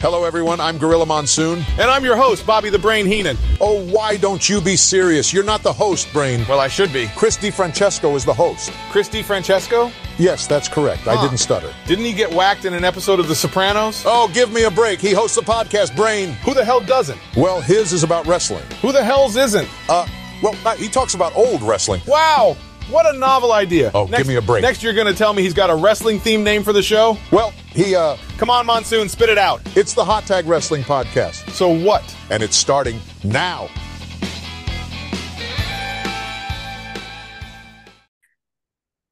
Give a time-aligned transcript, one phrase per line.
[0.00, 0.60] Hello, everyone.
[0.60, 1.62] I'm Gorilla Monsoon.
[1.72, 3.36] And I'm your host, Bobby the Brain Heenan.
[3.60, 5.30] Oh, why don't you be serious?
[5.30, 6.42] You're not the host, Brain.
[6.48, 7.08] Well, I should be.
[7.16, 8.72] Christy Francesco is the host.
[8.90, 9.92] Christy Francesco?
[10.18, 11.02] Yes, that's correct.
[11.02, 11.18] Huh.
[11.18, 11.70] I didn't stutter.
[11.86, 14.02] Didn't he get whacked in an episode of The Sopranos?
[14.06, 15.00] Oh, give me a break.
[15.00, 16.30] He hosts a podcast, Brain.
[16.46, 17.20] Who the hell doesn't?
[17.36, 18.64] Well, his is about wrestling.
[18.80, 19.68] Who the hell's isn't?
[19.86, 20.06] Uh,
[20.42, 22.00] well, uh, he talks about old wrestling.
[22.06, 22.56] Wow.
[22.90, 23.92] What a novel idea.
[23.94, 24.62] Oh, next, give me a break.
[24.62, 27.16] Next, you're going to tell me he's got a wrestling theme name for the show?
[27.30, 28.16] Well, he, uh.
[28.36, 29.60] Come on, Monsoon, spit it out.
[29.76, 31.48] It's the Hot Tag Wrestling Podcast.
[31.50, 32.02] So what?
[32.30, 33.68] And it's starting now.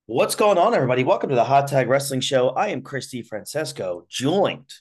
[0.06, 1.04] What's going on, everybody?
[1.04, 2.48] Welcome to the Hot Tag Wrestling Show.
[2.48, 4.74] I am Christy Francesco, joined,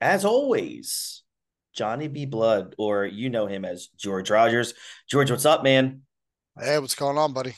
[0.00, 1.24] as always,
[1.74, 2.24] Johnny B.
[2.24, 4.74] Blood, or you know him as George Rogers.
[5.10, 6.02] George, what's up, man?
[6.56, 7.56] Hey, what's going on, buddy?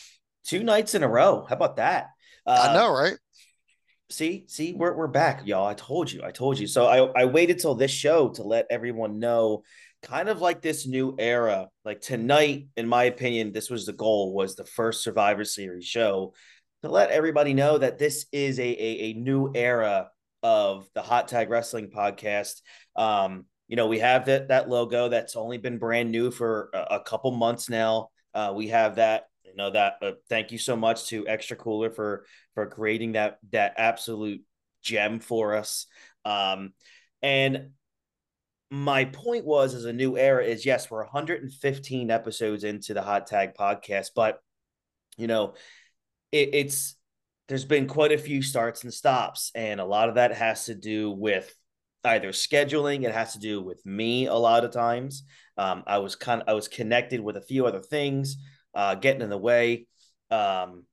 [0.48, 1.45] Two nights in a row.
[1.47, 2.09] How about that?
[2.47, 3.19] Uh, I know, right?
[4.09, 5.66] See, see, we're we're back, y'all.
[5.66, 6.66] I told you, I told you.
[6.66, 9.62] So I I waited till this show to let everyone know,
[10.02, 11.68] kind of like this new era.
[11.85, 16.32] Like tonight, in my opinion, this was the goal was the first Survivor Series show
[16.83, 20.09] to let everybody know that this is a a, a new era
[20.43, 22.62] of the Hot Tag Wrestling podcast.
[22.96, 26.95] Um, you know, we have that that logo that's only been brand new for a,
[26.95, 28.09] a couple months now.
[28.33, 29.24] Uh, we have that.
[29.59, 29.95] Know that.
[30.01, 34.42] Uh, thank you so much to Extra Cooler for for creating that that absolute
[34.82, 35.87] gem for us.
[36.24, 36.74] Um,
[37.23, 37.70] and
[38.70, 43.26] my point was, as a new era, is yes, we're 115 episodes into the Hot
[43.26, 44.40] Tag podcast, but
[45.16, 45.54] you know,
[46.30, 46.95] it, it's
[47.48, 50.74] there's been quite a few starts and stops, and a lot of that has to
[50.76, 51.52] do with
[52.04, 53.02] either scheduling.
[53.02, 55.24] It has to do with me a lot of times.
[55.56, 58.37] Um, I was kind of I was connected with a few other things,
[58.79, 59.87] uh, getting in the way.
[60.30, 60.84] Um,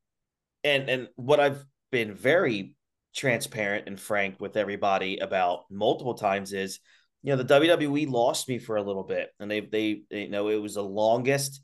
[0.64, 2.76] and and what I've been very
[3.16, 6.80] transparent and frank with everybody about multiple times is,
[7.22, 10.30] you know, the WWE lost me for a little bit, and they they, they you
[10.30, 11.62] know it was the longest.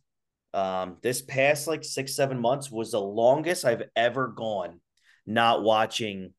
[0.53, 4.79] Um, this past like six seven months was the longest I've ever gone
[5.25, 6.33] not watching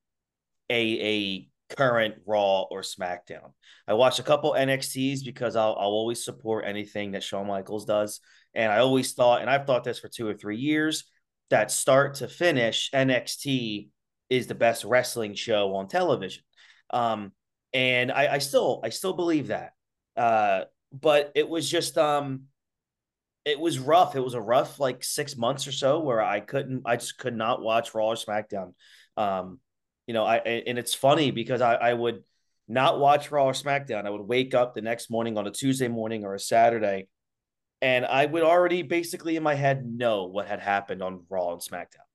[0.71, 3.53] a a current Raw or SmackDown.
[3.89, 8.21] I watched a couple NXTs because I'll, I'll always support anything that Shawn Michaels does.
[8.55, 11.05] And I always thought, and I've thought this for two or three years,
[11.51, 13.89] that start to finish, NXT
[14.31, 16.43] is the best wrestling show on television.
[16.91, 17.33] Um,
[17.73, 19.73] and I, I still, I still believe that.
[20.17, 22.45] Uh, but it was just, um,
[23.45, 24.15] it was rough.
[24.15, 27.37] It was a rough like six months or so where I couldn't, I just could
[27.37, 28.75] not watch Raw or SmackDown.
[29.17, 29.59] Um,
[30.07, 32.23] you know, I and it's funny because I, I would
[32.69, 34.07] not watch Raw or SmackDown.
[34.07, 37.09] I would wake up the next morning on a Tuesday morning or a Saturday,
[37.83, 41.61] and I would already basically in my head know what had happened on Raw and
[41.61, 42.07] SmackDown.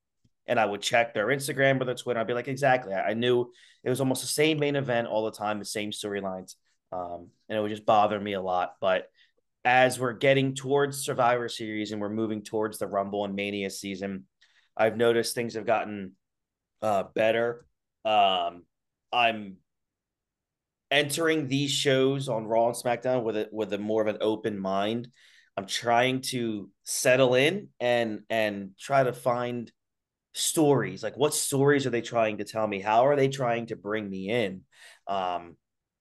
[0.48, 2.22] And I would check their Instagram or their Twitter.
[2.22, 2.94] I'd be like, exactly.
[2.94, 3.52] I, knew
[3.84, 6.56] it was almost the same main event all the time, the same storylines.
[6.94, 8.76] Um, and it would just bother me a lot.
[8.80, 9.10] But
[9.66, 14.24] as we're getting towards Survivor Series and we're moving towards the Rumble and Mania season,
[14.78, 16.14] I've noticed things have gotten
[16.82, 17.66] uh, better.
[18.06, 18.64] Um,
[19.12, 19.58] I'm
[20.90, 24.58] entering these shows on Raw and SmackDown with a with a more of an open
[24.58, 25.10] mind.
[25.58, 29.72] I'm trying to settle in and and try to find
[30.34, 31.02] stories.
[31.02, 32.80] Like what stories are they trying to tell me?
[32.80, 34.62] How are they trying to bring me in?
[35.08, 35.58] Um,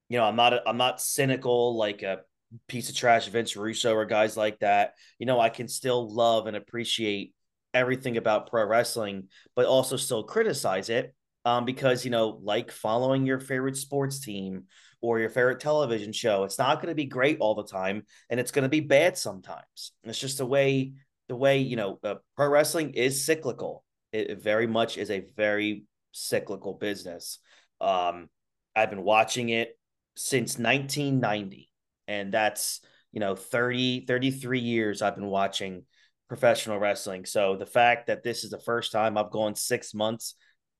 [0.08, 2.20] you know, I'm not I'm not cynical like a
[2.68, 4.94] piece of trash Vince Russo or guys like that.
[5.18, 7.32] You know, I can still love and appreciate
[7.72, 11.14] everything about pro wrestling, but also still criticize it
[11.46, 14.64] um, because you know, like following your favorite sports team
[15.06, 18.40] or your favorite television show, it's not going to be great all the time, and
[18.40, 19.92] it's going to be bad sometimes.
[20.02, 20.94] It's just the way
[21.28, 23.84] the way you know uh, pro wrestling is cyclical.
[24.12, 27.38] It, it, very much is a very cyclical business.
[27.80, 28.28] Um,
[28.74, 29.78] I've been watching it
[30.16, 31.70] since 1990,
[32.08, 32.80] and that's
[33.12, 35.84] you know 30 33 years I've been watching
[36.28, 37.26] professional wrestling.
[37.26, 40.34] So the fact that this is the first time I've gone six months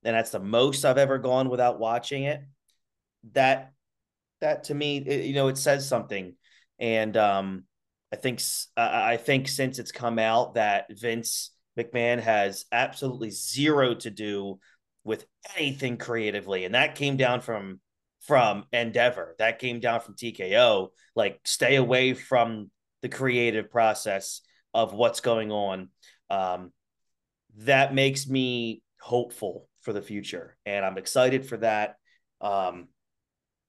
[0.05, 2.41] and that's the most I've ever gone without watching it.
[3.33, 3.73] That
[4.41, 6.35] that to me, it, you know, it says something.
[6.79, 7.65] And um,
[8.13, 8.41] I think
[8.77, 14.59] I think since it's come out that Vince McMahon has absolutely zero to do
[15.05, 17.81] with anything creatively, and that came down from
[18.21, 19.37] from Endeavor.
[19.39, 20.89] That came down from TKO.
[21.15, 22.71] Like, stay away from
[23.03, 24.41] the creative process
[24.75, 25.91] of what's going on.
[26.29, 26.73] Um,
[27.59, 31.97] that makes me hopeful for the future, and I'm excited for that.
[32.41, 32.89] Um,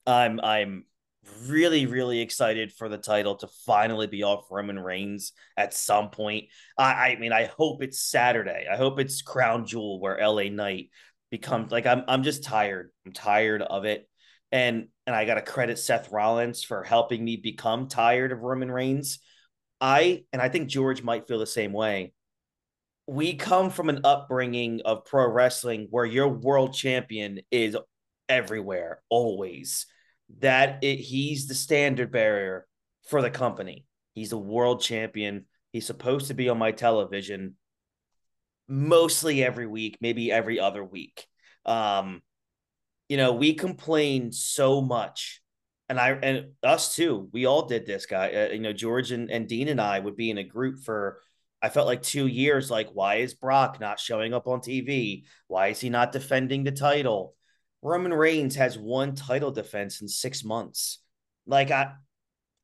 [0.07, 0.86] I'm I'm
[1.48, 6.45] really really excited for the title to finally be off Roman Reigns at some point.
[6.77, 8.68] I, I mean, I hope it's Saturday.
[8.71, 10.89] I hope it's Crown Jewel where LA Knight
[11.31, 12.92] becomes like I'm I'm just tired.
[13.06, 14.07] I'm tired of it.
[14.51, 18.71] and and I got to credit Seth Rollins for helping me become tired of Roman
[18.71, 19.19] Reigns.
[19.81, 22.13] I and I think George might feel the same way.
[23.07, 27.77] We come from an upbringing of pro wrestling where your world champion is
[28.30, 29.86] everywhere, always.
[30.40, 32.68] That it, he's the standard bearer
[33.10, 33.86] for the company.
[34.14, 35.46] He's a world champion.
[35.72, 37.56] He's supposed to be on my television
[38.68, 41.26] mostly every week, maybe every other week.
[41.66, 42.22] Um,
[43.10, 45.42] you know, we complain so much,
[45.88, 47.30] and I and us too.
[47.32, 48.32] We all did this, guy.
[48.32, 51.22] Uh, you know, George and, and Dean and I would be in a group for.
[51.60, 52.70] I felt like two years.
[52.70, 55.24] Like, why is Brock not showing up on TV?
[55.48, 57.34] Why is he not defending the title?
[57.82, 61.00] Roman Reigns has one title defense in six months.
[61.46, 61.94] Like, I,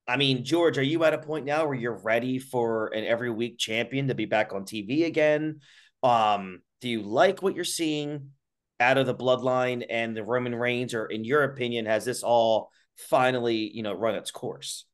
[0.08, 3.32] I mean, George, are you at a point now where you're ready for an every
[3.32, 5.60] week champion to be back on TV again?
[6.02, 8.32] Um, do you like what you're seeing
[8.80, 12.72] out of the bloodline and the Roman Reigns, or in your opinion, has this all
[12.98, 14.86] finally, you know, run its course?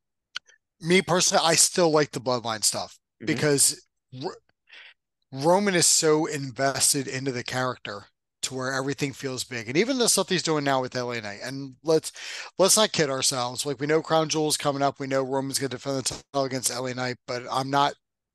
[0.80, 3.26] Me personally, I still like the bloodline stuff mm-hmm.
[3.26, 3.84] because
[5.32, 8.06] Roman is so invested into the character
[8.42, 9.68] to where everything feels big.
[9.68, 11.40] And even the stuff he's doing now with LA Knight.
[11.42, 12.12] And let's
[12.58, 13.66] let's not kid ourselves.
[13.66, 15.00] Like we know Crown Jewel's coming up.
[15.00, 17.94] We know Roman's gonna defend the title against LA Knight, but I'm not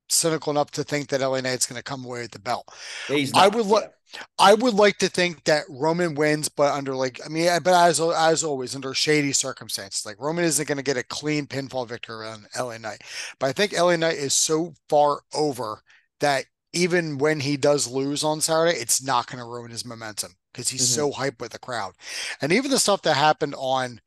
[0.09, 2.67] cynical enough to think that LA Knight's going to come away with the belt.
[3.33, 3.91] I would like,
[4.37, 7.99] I would like to think that Roman wins, but under like, I mean, but as
[7.99, 12.27] as always, under shady circumstances, like Roman isn't going to get a clean pinfall victory
[12.27, 13.01] on LA Knight.
[13.39, 15.81] But I think LA Knight is so far over
[16.19, 20.35] that even when he does lose on Saturday, it's not going to ruin his momentum
[20.51, 21.11] because he's mm-hmm.
[21.11, 21.93] so hyped with the crowd.
[22.41, 24.01] And even the stuff that happened on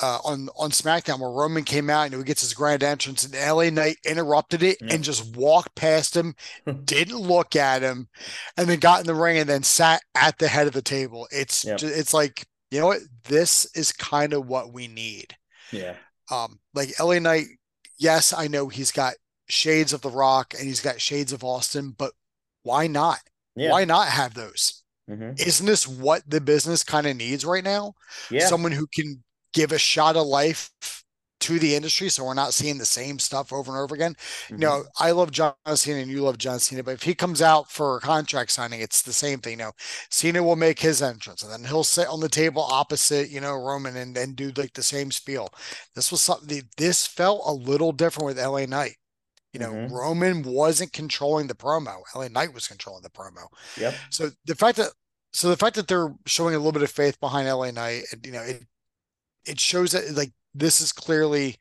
[0.00, 3.34] uh, on on SmackDown where Roman came out and he gets his grand entrance and
[3.34, 4.94] LA Knight interrupted it yeah.
[4.94, 6.34] and just walked past him,
[6.84, 8.08] didn't look at him,
[8.56, 11.28] and then got in the ring and then sat at the head of the table.
[11.30, 11.76] It's yeah.
[11.76, 15.36] just, it's like you know what this is kind of what we need.
[15.70, 15.94] Yeah.
[16.30, 17.46] Um, like LA Knight,
[17.98, 19.14] yes, I know he's got
[19.48, 22.12] shades of The Rock and he's got shades of Austin, but
[22.62, 23.20] why not?
[23.56, 23.70] Yeah.
[23.70, 24.82] Why not have those?
[25.10, 25.32] Mm-hmm.
[25.36, 27.94] Isn't this what the business kind of needs right now?
[28.30, 28.46] Yeah.
[28.46, 29.22] Someone who can
[29.52, 30.70] give a shot of life
[31.42, 34.14] to the industry so we're not seeing the same stuff over and over again.
[34.14, 34.54] Mm-hmm.
[34.54, 37.42] You know, I love John Cena and you love John Cena, but if he comes
[37.42, 39.52] out for a contract signing, it's the same thing.
[39.52, 39.72] You know,
[40.08, 43.54] Cena will make his entrance and then he'll sit on the table opposite, you know,
[43.54, 45.52] Roman and, and do like the same spiel.
[45.96, 48.96] This was something this felt a little different with LA Knight.
[49.52, 49.94] You know, mm-hmm.
[49.94, 51.98] Roman wasn't controlling the promo.
[52.14, 53.46] LA Knight was controlling the promo.
[53.76, 53.94] Yep.
[54.10, 54.92] So the fact that
[55.32, 58.32] so the fact that they're showing a little bit of faith behind LA Knight, you
[58.32, 58.64] know, it
[59.44, 61.56] it shows that like this is clearly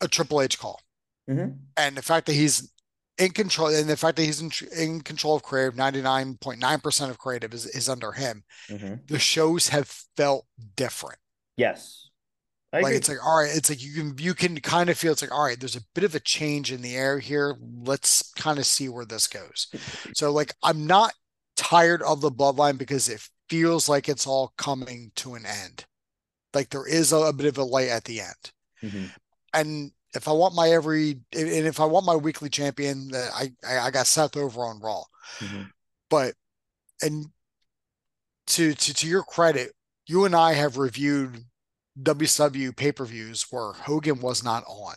[0.00, 0.80] a Triple H call,
[1.28, 1.52] mm-hmm.
[1.76, 2.70] and the fact that he's
[3.18, 6.60] in control, and the fact that he's in, in control of creative, ninety nine point
[6.60, 8.42] nine percent of creative is, is under him.
[8.68, 8.94] Mm-hmm.
[9.06, 10.46] The shows have felt
[10.76, 11.18] different.
[11.56, 12.10] Yes,
[12.82, 15.22] like it's like all right, it's like you can you can kind of feel it's
[15.22, 17.56] like all right, there's a bit of a change in the air here.
[17.84, 19.68] Let's kind of see where this goes.
[20.14, 21.12] so like I'm not
[21.56, 25.84] tired of the bloodline because it feels like it's all coming to an end.
[26.52, 28.52] Like there is a, a bit of a light at the end.
[28.82, 29.04] Mm-hmm.
[29.52, 33.78] And if I want my every and if I want my weekly champion, I I,
[33.78, 35.02] I got Seth over on Raw.
[35.38, 35.62] Mm-hmm.
[36.10, 36.34] But
[37.02, 37.26] and
[38.48, 39.72] to to to your credit,
[40.06, 41.44] you and I have reviewed
[42.00, 44.94] WCW pay per views where Hogan was not on.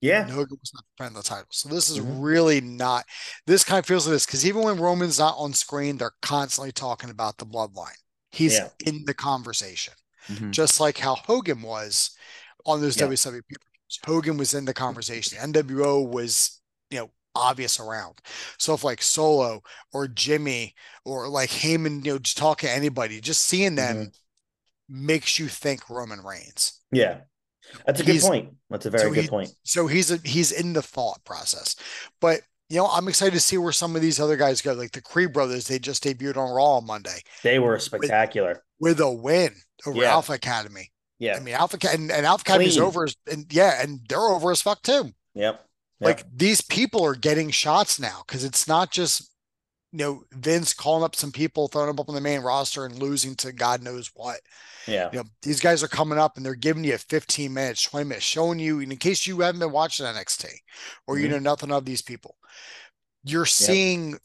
[0.00, 1.48] Yeah, and Hogan was not defending the title.
[1.50, 2.20] So this is mm-hmm.
[2.20, 3.04] really not.
[3.46, 6.72] This kind of feels like this because even when Roman's not on screen, they're constantly
[6.72, 7.98] talking about the bloodline.
[8.30, 8.68] He's yeah.
[8.86, 9.94] in the conversation
[10.28, 10.50] mm-hmm.
[10.50, 12.10] just like how Hogan was
[12.66, 13.06] on those yeah.
[13.06, 13.32] WCW.
[13.32, 13.98] Pay per views.
[14.04, 15.38] Hogan was in the conversation.
[15.38, 18.20] NWO was, you know, obvious around.
[18.58, 19.62] So if like Solo
[19.92, 20.74] or Jimmy
[21.04, 24.08] or like Heyman, you know, just talking to anybody, just seeing them mm-hmm.
[24.88, 26.80] Makes you think Roman Reigns.
[26.92, 27.18] Yeah.
[27.86, 28.54] That's a good point.
[28.70, 29.50] That's a very so good he, point.
[29.64, 31.76] So he's a, he's in the thought process.
[32.20, 34.72] But you know, I'm excited to see where some of these other guys go.
[34.72, 37.20] Like the Creed brothers, they just debuted on Raw on Monday.
[37.42, 39.54] They were spectacular with, with a win
[39.86, 40.10] over yeah.
[40.10, 40.92] Alpha Academy.
[41.18, 44.50] Yeah, I mean Alpha and, and Alpha Academy is over, and yeah, and they're over
[44.50, 45.04] as fuck too.
[45.04, 45.14] Yep.
[45.34, 45.64] yep.
[46.00, 49.30] Like these people are getting shots now because it's not just
[49.92, 52.98] you know Vince calling up some people, throwing them up on the main roster and
[52.98, 54.40] losing to God knows what.
[54.86, 55.10] Yeah.
[55.12, 58.24] You know, these guys are coming up and they're giving you 15 minutes, 20 minutes,
[58.24, 60.46] showing you, in case you haven't been watching NXT
[61.06, 61.24] or mm-hmm.
[61.24, 62.36] you know nothing of these people,
[63.24, 64.20] you're seeing yep.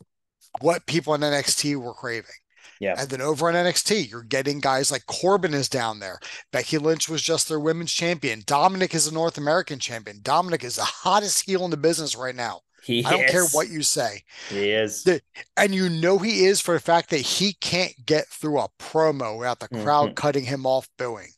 [0.62, 2.32] what people in NXT were craving.
[2.80, 2.96] Yeah.
[2.98, 6.20] And then over on NXT, you're getting guys like Corbin is down there.
[6.52, 8.44] Becky Lynch was just their women's champion.
[8.46, 10.20] Dominic is a North American champion.
[10.22, 12.62] Dominic is the hottest heel in the business right now.
[12.84, 14.24] He I don't care what you say.
[14.50, 15.08] He is.
[15.56, 19.38] and you know he is for the fact that he can't get through a promo
[19.38, 20.14] without the crowd mm-hmm.
[20.16, 21.32] cutting him off booing.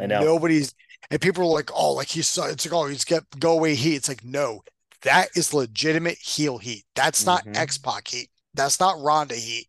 [0.00, 0.20] I know.
[0.20, 0.74] Nobody's
[1.10, 3.96] and people are like, oh, like he's it's like, oh, he's got go away heat.
[3.96, 4.62] It's like, no,
[5.02, 6.84] that is legitimate heel heat.
[6.94, 7.56] That's not Mhm.
[7.56, 8.30] X Pac heat.
[8.54, 9.68] That's not Ronda heat.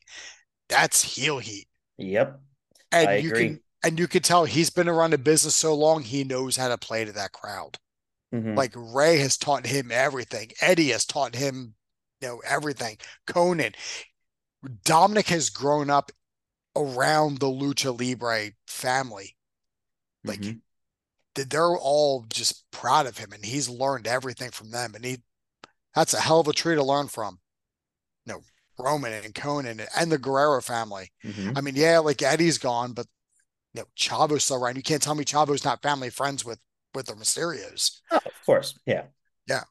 [0.70, 1.68] That's heel heat.
[1.98, 2.40] Yep.
[2.92, 3.48] And I you agree.
[3.48, 6.68] can and you can tell he's been around the business so long, he knows how
[6.68, 7.78] to play to that crowd.
[8.34, 8.58] Mhm.
[8.58, 10.52] Like Ray has taught him everything.
[10.62, 11.76] Eddie has taught him,
[12.22, 12.98] you know, everything.
[13.26, 13.76] Konnan,
[14.84, 16.12] Dominic has grown up
[16.76, 19.36] around the Lucha Libre family.
[20.24, 20.62] Like Mhm.
[21.36, 24.96] they're all just proud of him, and he's learned everything from them.
[24.96, 25.24] And he,
[25.94, 27.40] that's a hell of a tree to learn from.
[28.26, 28.44] You know,
[28.78, 31.12] Roman and Konnan and the Guerrero family.
[31.24, 31.58] Mhm.
[31.58, 33.08] I mean, yeah, like Eddie's gone, but
[33.74, 34.76] you know, Chavo's still around.
[34.76, 36.60] You can't tell me Chavo's not family friends with
[36.94, 38.00] with the Mysterios.
[38.12, 38.78] Oh, of course.
[38.86, 39.04] Yeah.
[39.48, 39.64] Yeah.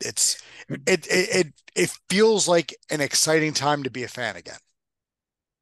[0.00, 1.46] It's it, it it
[1.76, 4.58] it feels like an exciting time to be a fan again.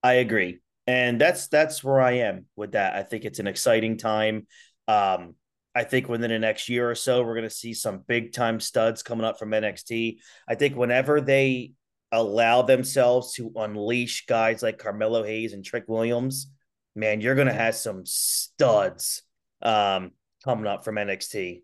[0.02, 0.60] I agree.
[0.86, 2.94] And that's that's where I am with that.
[2.94, 4.46] I think it's an exciting time.
[4.86, 5.34] Um,
[5.74, 8.58] I think within the next year or so, we're going to see some big time
[8.58, 10.18] studs coming up from NXT.
[10.48, 11.72] I think whenever they
[12.10, 16.50] allow themselves to unleash guys like Carmelo Hayes and Trick Williams,
[16.96, 19.22] man, you're going to have some studs
[19.62, 20.12] um,
[20.45, 21.62] coming up from NXT.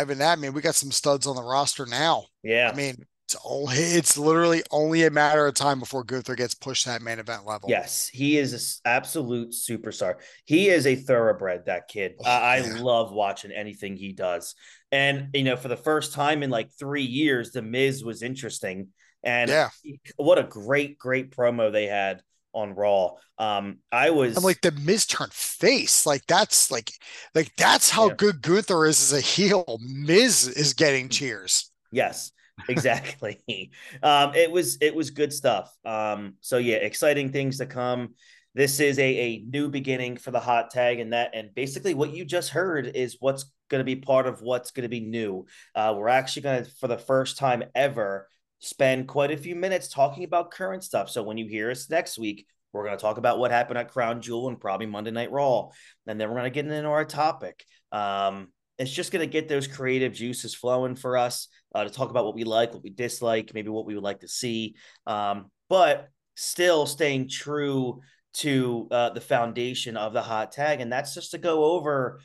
[0.00, 2.26] Even that, I mean, we got some studs on the roster now.
[2.42, 2.70] Yeah.
[2.72, 6.84] I mean, it's only it's literally only a matter of time before Gunther gets pushed
[6.84, 7.68] to that main event level.
[7.70, 10.16] Yes, he is an absolute superstar.
[10.46, 12.14] He is a thoroughbred, that kid.
[12.20, 14.54] Oh, I, I love watching anything he does.
[14.92, 18.88] And, you know, for the first time in like three years, The Miz was interesting.
[19.22, 19.68] And Yeah.
[20.16, 23.12] what a great, great promo they had on Raw.
[23.38, 26.06] Um, I was I'm like the Miz turned face.
[26.06, 26.92] Like that's like
[27.34, 28.14] like that's how Yeah.
[28.16, 29.78] good Gunther is as a heel.
[29.82, 31.70] Miz is getting cheers.
[31.90, 32.32] Yes,
[32.68, 33.40] exactly.
[34.02, 35.74] um, it was it was good stuff.
[35.84, 38.14] Um, so yeah, exciting things to come.
[38.54, 42.12] This is a, a new beginning for the hot tag and that and basically what
[42.12, 45.46] you just heard is what's going to be part of what's going to be new.
[45.74, 48.28] Uh, we're actually going to for the first time ever
[48.60, 51.10] spend quite a few minutes talking about current stuff.
[51.10, 53.90] So when you hear us next week, we're going to talk about what happened at
[53.90, 55.70] Crown Jewel and probably Monday Night Raw,
[56.06, 57.64] and then we're going to get into our topic.
[57.90, 58.48] Um,
[58.78, 62.24] it's just going to get those creative juices flowing for us uh, to talk about
[62.24, 64.76] what we like, what we dislike, maybe what we would like to see,
[65.06, 68.00] um, but still staying true
[68.32, 70.80] to uh, the foundation of the hot tag.
[70.80, 72.20] And that's just to go over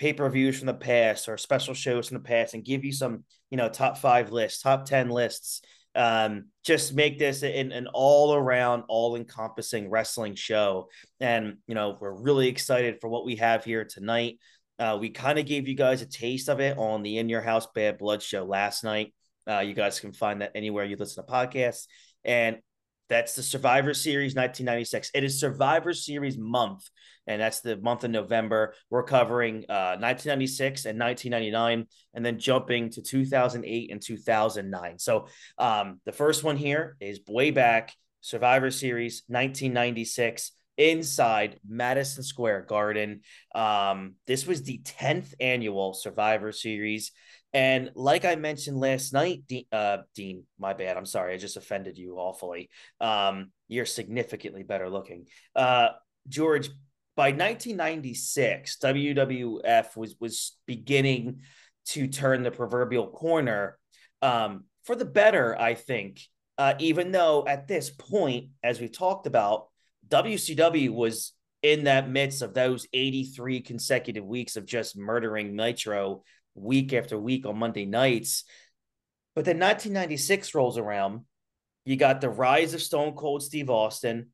[0.00, 2.92] pay per views from the past or special shows from the past and give you
[2.92, 5.60] some, you know, top five lists, top 10 lists.
[5.94, 10.88] Um, just make this an, an all around, all encompassing wrestling show.
[11.20, 14.38] And, you know, we're really excited for what we have here tonight.
[14.78, 17.42] Uh, we kind of gave you guys a taste of it on the In Your
[17.42, 19.12] House Bad Blood show last night.
[19.46, 21.86] Uh, you guys can find that anywhere you listen to podcasts.
[22.24, 22.60] And
[23.10, 25.10] that's the Survivor Series 1996.
[25.12, 26.88] It is Survivor Series month,
[27.26, 28.74] and that's the month of November.
[28.88, 34.98] We're covering uh, 1996 and 1999, and then jumping to 2008 and 2009.
[34.98, 35.26] So
[35.58, 43.20] um, the first one here is way back Survivor Series 1996 inside Madison Square Garden.
[43.54, 47.12] Um, this was the 10th annual Survivor Series.
[47.52, 50.96] And like I mentioned last night, Dean, uh, Dean, my bad.
[50.96, 51.34] I'm sorry.
[51.34, 52.70] I just offended you awfully.
[53.00, 55.26] Um, you're significantly better looking.
[55.56, 55.88] Uh,
[56.28, 56.68] George,
[57.16, 61.40] by 1996, WWF was was beginning
[61.86, 63.78] to turn the proverbial corner
[64.22, 66.20] um, for the better, I think.
[66.56, 69.68] Uh, even though at this point, as we've talked about,
[70.08, 76.22] WCW was in that midst of those 83 consecutive weeks of just murdering Nitro
[76.54, 78.44] week after week on Monday nights.
[79.34, 81.24] But then 1996 rolls around.
[81.84, 84.28] You got the rise of Stone Cold Steve Austin.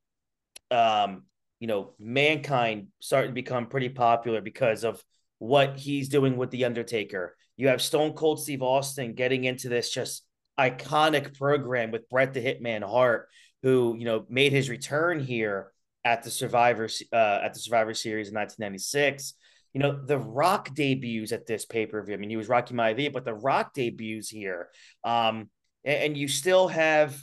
[0.70, 1.24] Um,
[1.60, 5.02] you know, mankind starting to become pretty popular because of
[5.38, 7.36] what he's doing with The Undertaker.
[7.56, 10.24] You have Stone Cold Steve Austin getting into this just
[10.58, 13.28] iconic program with Bret the Hitman Hart,
[13.62, 15.72] who, you know, made his return here
[16.04, 19.34] at the Survivor uh, at the Survivor Series in 1996
[19.76, 22.14] you know, the Rock debuts at this pay per view.
[22.14, 24.70] I mean, he was Rocky Maivia, but the Rock debuts here.
[25.04, 25.50] Um,
[25.84, 27.14] and, and, you still have,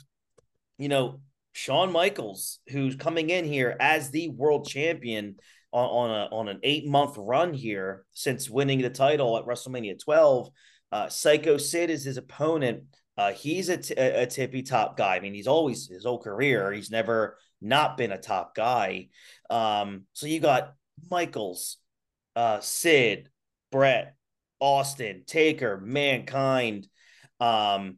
[0.77, 1.21] you know,
[1.53, 5.37] Shawn Michaels, who's coming in here as the world champion
[5.71, 9.97] on, on, a, on an eight month run here since winning the title at WrestleMania
[9.97, 10.51] 12.
[10.91, 12.83] Uh, Psycho Sid is his opponent.
[13.17, 15.15] Uh, he's a, t- a tippy top guy.
[15.15, 19.07] I mean, he's always his whole career, he's never not been a top guy.
[19.49, 20.75] Um, so you got
[21.09, 21.77] Michaels,
[22.35, 23.29] uh, Sid,
[23.71, 24.15] Bret,
[24.59, 26.87] Austin, Taker, Mankind.
[27.39, 27.97] Um,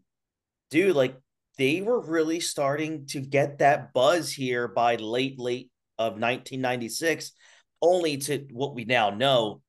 [0.71, 1.15] dude, like
[1.57, 7.31] they were really starting to get that buzz here by late, late of 1996.
[7.81, 9.61] only to what we now know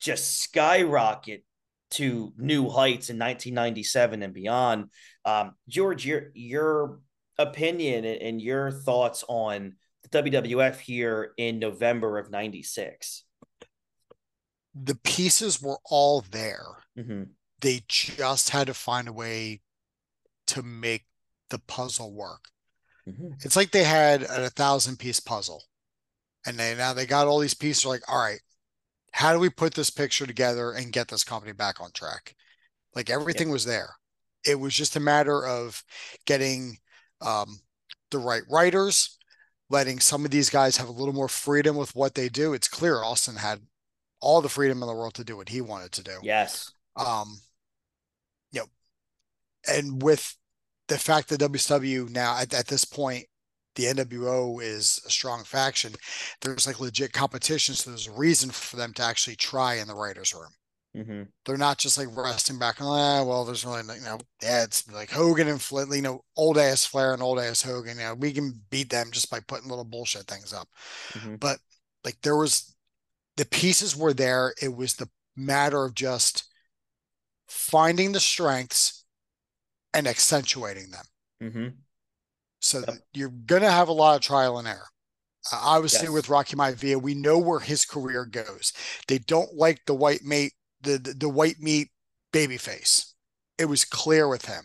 [0.00, 1.42] just skyrocket
[1.90, 4.90] to new heights in 1997 and beyond.
[5.24, 7.00] Um, George, your your
[7.38, 13.25] opinion and your thoughts on the WWF here in November of 96?
[14.78, 16.66] The pieces were all there.
[16.98, 17.24] Mm-hmm.
[17.60, 19.62] They just had to find a way
[20.48, 21.06] to make
[21.50, 22.48] the puzzle work.
[23.08, 23.34] Mm-hmm.
[23.42, 25.64] It's like they had a, thousand piece puzzle.
[26.46, 28.40] And they now they got all these pieces like, all right,
[29.12, 32.34] how do we put this picture together and get this company back on track?
[32.94, 33.52] Like everything yeah.
[33.52, 33.90] was there.
[34.44, 35.82] It was just a matter of
[36.24, 36.78] getting
[37.20, 37.60] um,
[38.10, 39.18] the right writers,
[39.70, 42.52] letting some of these guys have a little more freedom with what they do.
[42.52, 43.60] It's clear Austin had
[44.20, 46.18] all the freedom in the world to do what he wanted to do.
[46.22, 46.72] Yes.
[46.96, 47.38] Um,
[48.50, 48.66] you know,
[49.68, 50.36] and with
[50.88, 53.26] the fact that WCW now at, at this point,
[53.74, 55.92] the NWO is a strong faction.
[56.40, 59.94] There's like legit competition, so there's a reason for them to actually try in the
[59.94, 60.52] writers' room.
[60.96, 61.22] Mm-hmm.
[61.44, 64.90] They're not just like resting back on, ah, well, there's really, you know, yeah, it's
[64.90, 67.98] like Hogan and Flint, you know, old ass Flair and old ass Hogan.
[67.98, 70.68] You know, we can beat them just by putting little bullshit things up.
[71.12, 71.36] Mm-hmm.
[71.36, 71.58] But
[72.02, 72.74] like there was,
[73.36, 74.54] the pieces were there.
[74.60, 76.44] It was the matter of just
[77.48, 79.04] finding the strengths
[79.92, 81.04] and accentuating them.
[81.42, 81.68] Mm-hmm.
[82.60, 82.96] So yep.
[83.12, 84.88] you're going to have a lot of trial and error.
[85.52, 86.10] Uh, obviously, yes.
[86.10, 88.72] with Rocky Maivia, we know where his career goes.
[89.06, 90.52] They don't like the white mate,
[90.82, 91.88] the, the, the white meat
[92.32, 93.14] baby face.
[93.58, 94.64] It was clear with him.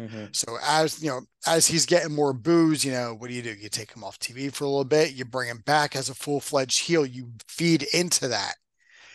[0.00, 0.24] Mm-hmm.
[0.32, 3.54] So as you know, as he's getting more booze, you know, what do you do?
[3.54, 6.14] You take him off TV for a little bit, you bring him back as a
[6.14, 8.54] full fledged heel, you feed into that.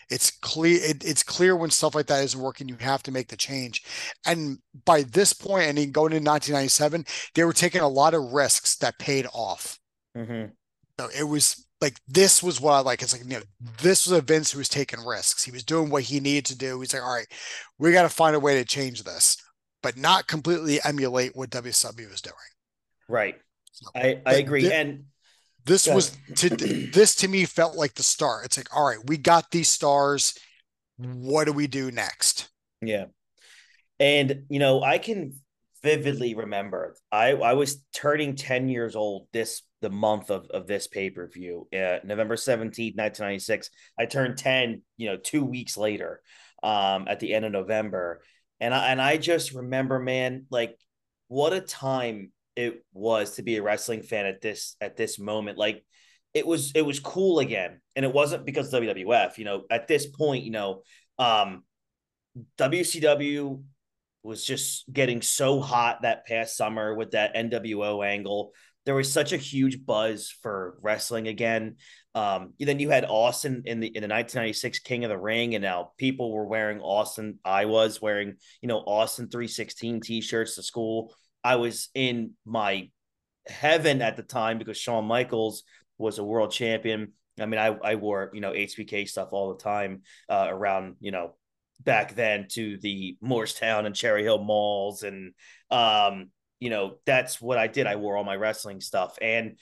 [0.10, 0.80] It's clear.
[0.84, 3.84] It, it's clear when stuff like that isn't working, you have to make the change.
[4.26, 8.76] And by this point, and going into 1997, they were taking a lot of risks
[8.78, 9.80] that paid off.
[10.16, 10.52] Mm-hmm.
[11.00, 13.02] So it was like this was what I like.
[13.02, 13.44] It's like you know,
[13.82, 15.44] this was a Vince who was taking risks.
[15.44, 16.80] He was doing what he needed to do.
[16.80, 17.28] He's like, all right,
[17.80, 19.38] we got to find a way to change this,
[19.86, 22.36] but not completely emulate what WCW was doing.
[23.08, 23.36] Right.
[23.72, 24.72] So, I I agree.
[24.72, 25.04] and
[25.64, 25.94] this yeah.
[25.94, 28.46] was to this to me felt like the start.
[28.46, 30.40] It's like, all right, we got these stars.
[30.98, 32.50] What do we do next?
[32.82, 33.06] Yeah.
[34.00, 35.34] And you know, I can
[35.84, 40.88] vividly remember I I was turning 10 years old this the month of, of this
[40.88, 43.70] pay-per-view, uh, November 17th, 1996.
[44.00, 46.24] I turned 10, you know, two weeks later,
[46.64, 48.24] um, at the end of November.
[48.60, 50.78] And I and I just remember, man, like
[51.28, 55.58] what a time it was to be a wrestling fan at this at this moment.
[55.58, 55.84] Like
[56.34, 59.38] it was it was cool again, and it wasn't because WWF.
[59.38, 60.82] You know, at this point, you know,
[61.18, 61.64] um,
[62.58, 63.64] WCW
[64.24, 68.52] was just getting so hot that past summer with that NWO angle.
[68.86, 71.78] There was such a huge buzz for wrestling again.
[72.14, 75.64] Um, then you had Austin in the in the 1996 King of the Ring, and
[75.64, 77.40] now people were wearing Austin.
[77.44, 81.14] I was wearing, you know, Austin 316 t-shirts to school.
[81.44, 82.90] I was in my
[83.48, 85.64] heaven at the time because Shawn Michaels
[85.98, 87.14] was a world champion.
[87.40, 91.12] I mean, I, I wore, you know, HBK stuff all the time uh, around, you
[91.12, 91.36] know,
[91.82, 95.04] back then to the Morristown and Cherry Hill malls.
[95.04, 95.34] And,
[95.70, 97.88] um, you know, that's what I did.
[97.88, 99.18] I wore all my wrestling stuff.
[99.22, 99.58] And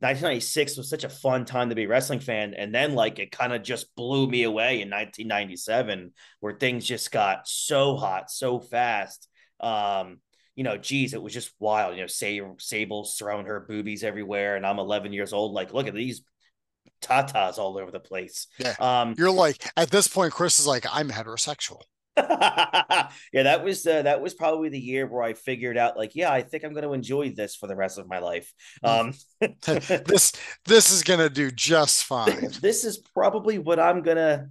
[0.00, 2.54] 1996 was such a fun time to be a wrestling fan.
[2.54, 7.10] And then, like, it kind of just blew me away in 1997, where things just
[7.10, 9.28] got so hot so fast.
[9.60, 10.18] Um,
[10.56, 11.96] you know, geez, it was just wild.
[11.96, 15.52] You know, say Sable's throwing her boobies everywhere, and I'm 11 years old.
[15.52, 16.22] Like, look at these
[17.00, 18.46] tatas all over the place.
[18.58, 18.74] Yeah.
[18.78, 21.80] Um, you're like at this point, Chris is like, I'm heterosexual.
[22.16, 26.32] yeah, that was uh, that was probably the year where I figured out, like, yeah,
[26.32, 28.52] I think I'm going to enjoy this for the rest of my life.
[28.82, 29.14] Um,
[29.66, 30.32] this
[30.64, 32.50] this is going to do just fine.
[32.60, 34.48] this is probably what I'm gonna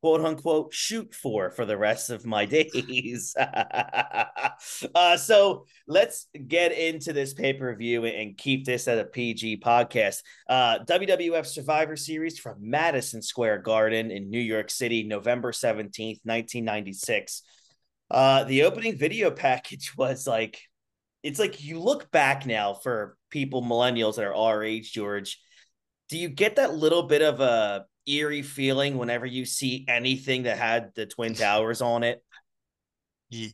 [0.00, 3.34] quote unquote shoot for for the rest of my days.
[4.94, 9.60] uh, so let's get into this pay per view and keep this at a PG
[9.60, 10.22] podcast.
[10.48, 17.42] Uh, WWF Survivor Series from Madison Square Garden in New York City, November 17th, 1996.
[18.10, 20.60] Uh, the opening video package was like,
[21.22, 25.40] it's like you look back now for people, millennials that are our age, George.
[26.08, 30.58] Do you get that little bit of a eerie feeling whenever you see anything that
[30.58, 32.22] had the twin towers on it.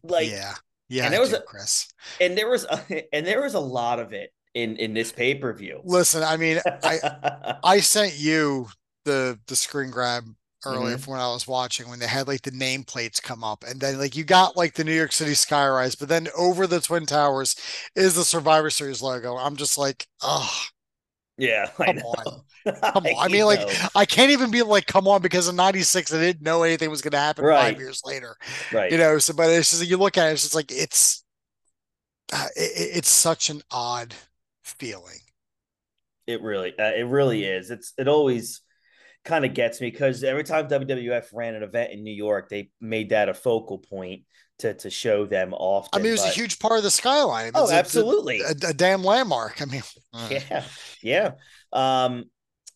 [0.03, 0.55] Like yeah,
[0.88, 1.05] yeah.
[1.05, 1.88] And there was do, a, Chris,
[2.21, 5.35] and there was a, and there was a lot of it in in this pay
[5.35, 5.81] per view.
[5.85, 8.69] Listen, I mean, I I sent you
[9.05, 10.25] the the screen grab
[10.65, 11.11] earlier mm-hmm.
[11.11, 14.15] when I was watching when they had like the nameplates come up, and then like
[14.15, 17.57] you got like the New York City skyrise, but then over the twin towers
[17.97, 19.37] is the Survivor Series logo.
[19.37, 20.67] I'm just like, oh,
[21.42, 22.42] Yeah, I Come on.
[22.92, 23.14] Come on.
[23.18, 23.88] I mean, like, know.
[23.96, 27.02] I can't even be like, come on, because in 96, I didn't know anything was
[27.02, 27.72] going to happen Right.
[27.72, 28.37] five years later.
[28.72, 28.92] right.
[28.92, 31.24] You know, so, but it's just, you look at it, it's just like, it's,
[32.33, 34.14] uh, it, it's such an odd
[34.62, 35.18] feeling.
[36.28, 37.72] It really, uh, it really is.
[37.72, 38.61] It's it always
[39.24, 42.70] kind of gets me because every time WWF ran an event in New York, they
[42.81, 44.22] made that a focal point
[44.62, 45.90] to to show them often.
[45.92, 47.46] I mean, it was a huge part of the skyline.
[47.46, 48.40] It Oh, a- absolutely.
[48.40, 49.62] A, a damn landmark.
[49.62, 50.64] I mean, uh, Yeah,
[51.03, 51.31] yeah.
[51.72, 52.25] Um,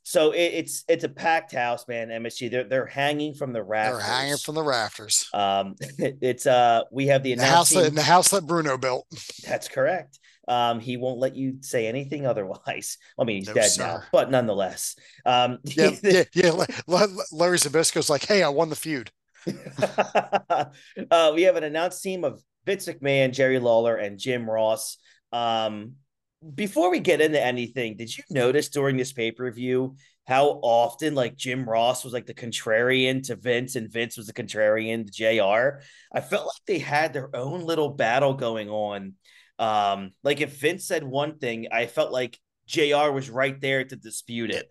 [0.03, 2.09] so it, it's it's a packed house, man.
[2.11, 3.99] MSG, they're they're hanging from the rafters.
[3.99, 5.29] they're hanging from the rafters.
[5.35, 9.07] Um, it's uh, we have the The house, that, the house that Bruno built.
[9.45, 10.21] That's correct.
[10.49, 12.99] Um, he won't let you say anything otherwise.
[13.19, 13.83] I mean, he's No, dead sir.
[13.83, 14.95] now, but nonetheless,
[15.25, 16.51] um, Yeah, yeah, yeah.
[16.53, 19.11] La- La- Larry Zbyszko's like, hey, I won the feud.
[21.11, 24.99] uh, we have an announced team of Vince McMahon, Jerry Lawler, and Jim Ross.
[25.33, 25.95] Um,
[26.55, 31.15] before we get into anything, did you notice during this pay per view how often
[31.15, 35.13] like Jim Ross was like the contrarian to Vince and Vince was the contrarian to
[35.13, 35.81] JR?
[36.13, 39.15] I felt like they had their own little battle going on.
[39.59, 43.97] Um, like if Vince said one thing, I felt like JR was right there to
[43.97, 44.71] dispute it.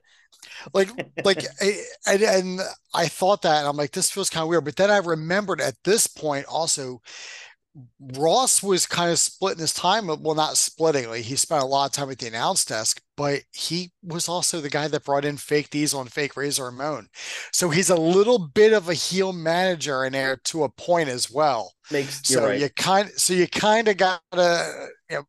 [0.74, 0.90] Like,
[1.24, 2.60] like, I- and, and
[2.94, 4.66] I thought that, and I'm like, this feels kind of weird.
[4.66, 7.02] But then I remembered at this point also,
[8.00, 10.08] Ross was kind of splitting his time.
[10.08, 11.10] Well, not splitting.
[11.10, 14.62] Like he spent a lot of time at the announce desk, but he was also
[14.62, 17.08] the guy that brought in fake Diesel and fake Razor Ramon.
[17.52, 21.30] So he's a little bit of a heel manager in there to a point as
[21.30, 21.74] well.
[21.92, 22.60] Makes So right.
[22.60, 25.24] you kind so you kind of gotta you know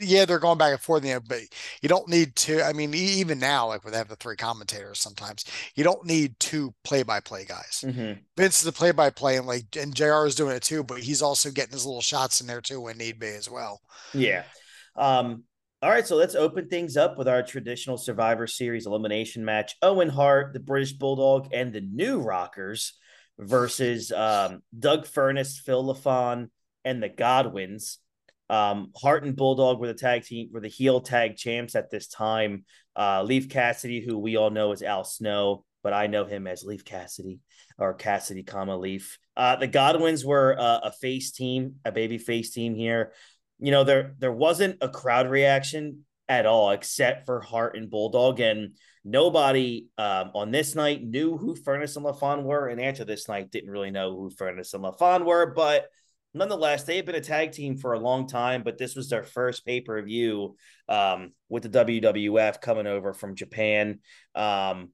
[0.00, 1.40] yeah they're going back and forth you know, but
[1.82, 5.44] you don't need to I mean even now like with have the three commentators sometimes
[5.74, 7.84] you don't need two play-by-play guys.
[7.86, 8.18] Mhm.
[8.36, 11.50] Vince is a play-by-play and like and JR is doing it too but he's also
[11.50, 13.80] getting his little shots in there too when need be as well.
[14.12, 14.44] Yeah.
[14.96, 15.44] Um,
[15.82, 19.76] all right, so let's open things up with our traditional Survivor Series elimination match.
[19.80, 22.98] Owen Hart, the British Bulldog, and the New Rockers
[23.38, 26.50] versus um, Doug Furnace, Phil LaFon,
[26.84, 27.98] and the Godwins.
[28.50, 32.08] Um, Hart and Bulldog were the tag team, were the heel tag champs at this
[32.08, 32.64] time.
[32.96, 36.64] Uh, Leif Cassidy, who we all know as Al Snow, but I know him as
[36.64, 37.40] Leif Cassidy
[37.78, 39.18] or Cassidy, comma Leif.
[39.36, 43.12] Uh, the Godwins were uh, a face team, a baby face team here
[43.60, 48.40] you know there there wasn't a crowd reaction at all except for Hart and Bulldog
[48.40, 53.28] and nobody um, on this night knew who Furnace and LaFon were and after this
[53.28, 55.86] night didn't really know who Furnace and LaFon were but
[56.34, 59.24] nonetheless they had been a tag team for a long time but this was their
[59.24, 60.56] first pay-per-view
[60.88, 63.98] um, with the WWF coming over from Japan
[64.34, 64.90] um,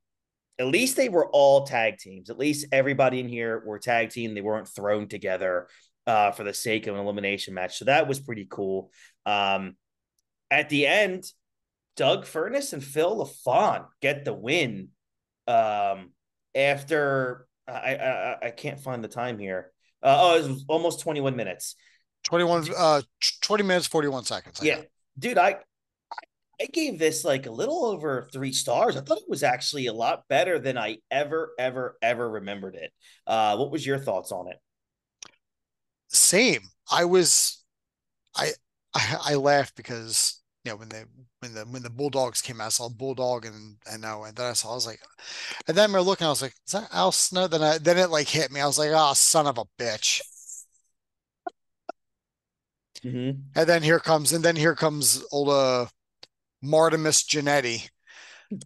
[0.59, 4.35] at least they were all tag teams at least everybody in here were tag team
[4.35, 5.68] they weren't thrown together
[6.07, 7.79] uh, for the sake of an elimination match.
[7.79, 8.90] So that was pretty cool.
[9.25, 9.77] Um,
[10.51, 11.25] at the end,
[11.96, 14.88] Doug Furnace and Phil LaFon get the win.
[15.49, 16.12] Um,
[16.55, 19.72] after I, I I can't find the time here.
[20.02, 21.76] Uh, oh, it was almost 21 minutes.
[22.24, 23.02] 21 uh
[23.40, 24.61] 20 minutes 41 seconds.
[24.61, 24.85] I Yeah, got.
[25.18, 25.59] dude, I
[26.61, 28.96] I gave this like a little over three stars.
[28.96, 32.92] I thought it was actually a lot better than I ever, ever, ever remembered it.
[33.26, 34.56] Uh, what was your thoughts on it?
[36.09, 36.62] Same.
[36.90, 37.62] I was
[38.37, 38.52] I
[38.94, 41.04] I, I laughed because you know when they
[41.46, 44.46] when the when the Bulldogs came out, I saw Bulldog and and no, and then
[44.46, 45.00] I saw I was like,
[45.68, 47.46] and then remember looking, I was like, is that Al Snow?
[47.48, 48.61] Then I then it like hit me.
[48.61, 50.22] I was like, oh, son of a bitch.
[53.04, 53.40] Mm-hmm.
[53.54, 55.87] And then here comes and then here comes old uh
[56.62, 57.88] Martimus Jannetty.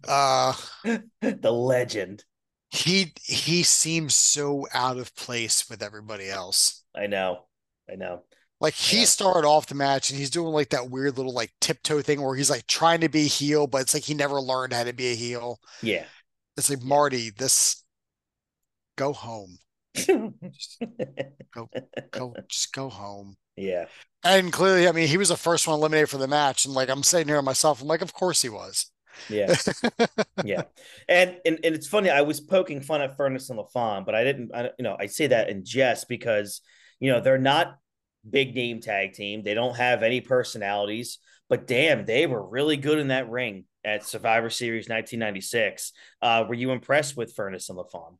[0.07, 0.53] Uh
[1.21, 2.23] the legend.
[2.71, 6.83] he he seems so out of place with everybody else.
[6.95, 7.45] I know.
[7.89, 8.23] I know.
[8.61, 9.05] Like he Yeah.
[9.05, 12.35] started off the match and he's doing like that weird little like tiptoe thing where
[12.37, 15.09] he's like trying to be heel, but it's like he never learned how to be
[15.13, 15.59] a heel.
[15.81, 16.05] Yeah.
[16.57, 17.83] It's like Marty, this
[18.95, 19.57] go home.
[21.53, 21.69] Go
[22.11, 23.37] go just go home.
[23.55, 23.87] yeah.
[24.23, 26.65] And clearly, I mean, he was the first one eliminated for the match.
[26.65, 28.91] And like I'm sitting here myself, I'm like, of course he was.
[29.29, 29.55] Yeah.
[30.43, 30.63] yeah.
[31.09, 34.23] And, and and it's funny, I was poking fun at Furnace and LaFon, but I
[34.23, 36.61] didn't I, you know, I say that in jest because
[36.99, 37.77] you know they're not
[38.29, 39.43] big name tag team.
[39.43, 44.05] They don't have any personalities, but damn, they were really good in that ring at
[44.05, 45.91] Survivor Series 1996.
[46.21, 48.17] Uh, were you impressed with Furnace and LaFon?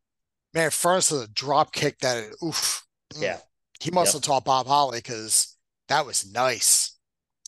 [0.54, 2.84] Man, Furnace is a drop kick that oof.
[3.14, 3.22] Mm.
[3.22, 3.38] Yeah.
[3.80, 4.14] He must Yep.
[4.14, 6.98] have taught Bob Holly because that was nice.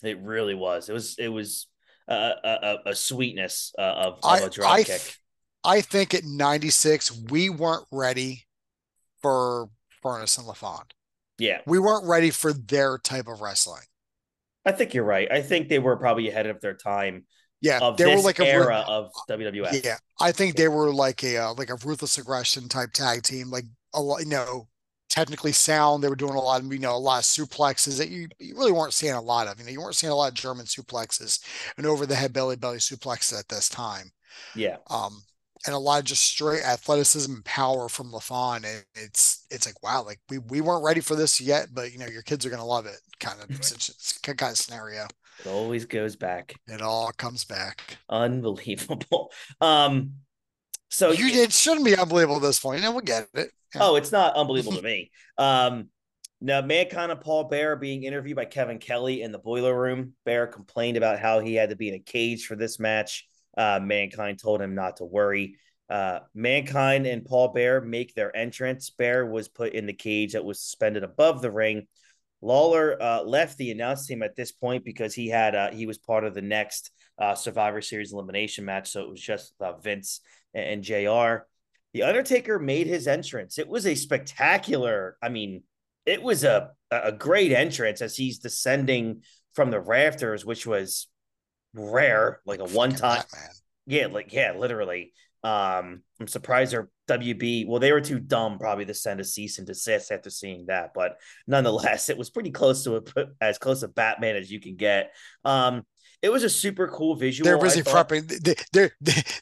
[0.04, 0.90] It really was.
[0.90, 1.68] It was it was
[2.08, 2.14] a
[2.44, 5.16] a, a- sweetness uh, of, of I a drop I, kick.
[5.64, 8.46] I think at 96 we weren't ready
[9.22, 9.70] for
[10.02, 10.84] Furnace and LaFon.
[11.38, 13.84] Yeah, We weren't ready for their type of wrestling.
[14.66, 15.30] I think you're right.
[15.32, 17.26] I think they were probably ahead of their time
[17.62, 19.80] Yeah, of they this were like a era of WWF.
[19.84, 23.50] Yeah, I think they were like a uh, like a ruthless aggression type tag team,
[23.50, 24.68] like a lot, you know,
[25.10, 26.04] technically sound.
[26.04, 28.56] They were doing a lot of you know a lot of suplexes that you, you
[28.58, 29.60] really weren't seeing a lot of.
[29.60, 31.40] You know, you weren't seeing a lot of German suplexes
[31.78, 34.12] and over the head belly belly suplexes at this time.
[34.54, 34.78] Yeah.
[34.90, 35.24] Um,
[35.66, 38.58] and a lot of just straight athleticism and power from LaFon.
[38.58, 42.00] And it's it's like wow, like we we weren't ready for this yet, but you
[42.00, 43.48] know your kids are gonna love it, kind of
[44.38, 45.08] kind of scenario.
[45.40, 46.56] It always goes back.
[46.68, 47.98] It all comes back.
[48.10, 49.32] Unbelievable.
[49.62, 50.14] Um,
[50.90, 52.84] so you it shouldn't be unbelievable at this point.
[52.84, 53.50] And we'll get it.
[53.74, 53.82] Yeah.
[53.82, 55.10] Oh, it's not unbelievable to me.
[55.38, 55.90] Um,
[56.40, 60.14] now, Mankind and Paul Bearer being interviewed by Kevin Kelly in the boiler room.
[60.26, 63.28] Bearer complained about how he had to be in a cage for this match.
[63.58, 65.58] Uh, Mankind told him not to worry.
[65.90, 68.90] Uh, Mankind and Paul Bearer make their entrance.
[68.90, 71.88] Bearer was put in the cage that was suspended above the ring.
[72.42, 75.98] Lawler uh, left the announce team at this point because he had uh, he was
[75.98, 80.20] part of the next uh, Survivor Series elimination match, so it was just uh, Vince
[80.54, 81.46] and, and JR
[81.94, 83.58] The Undertaker made his entrance.
[83.58, 85.18] It was a spectacular.
[85.22, 85.64] I mean,
[86.06, 89.22] it was a a great entrance as he's descending
[89.54, 91.08] from the rafters, which was
[91.74, 93.24] rare, like a one time.
[93.86, 95.14] Yeah, like yeah, literally.
[95.44, 97.68] Um, I'm surprised their WB.
[97.68, 100.94] Well, they were too dumb probably to send a cease and desist after seeing that,
[100.94, 104.76] but nonetheless, it was pretty close to a, as close to Batman as you can
[104.76, 105.14] get.
[105.44, 105.84] Um,
[106.22, 107.46] it was a super cool visual.
[107.46, 108.28] They're busy prepping.
[108.42, 108.92] They, they're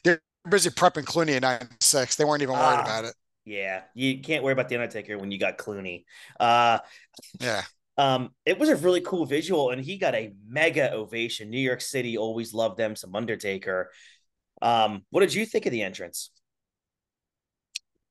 [0.02, 2.16] they're busy prepping Clooney in '96.
[2.16, 3.14] They weren't even worried uh, about it.
[3.44, 6.04] Yeah, you can't worry about the Undertaker when you got Clooney.
[6.38, 6.78] Uh,
[7.40, 7.62] yeah.
[7.98, 11.50] Um, it was a really cool visual, and he got a mega ovation.
[11.50, 13.90] New York City always loved them some Undertaker.
[14.62, 16.30] Um, what did you think of the entrance?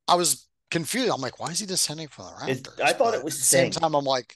[0.08, 1.12] I was confused.
[1.12, 2.80] I'm like, why is he descending from the rafters?
[2.84, 3.96] I thought it was at the same time.
[3.96, 4.36] I'm like,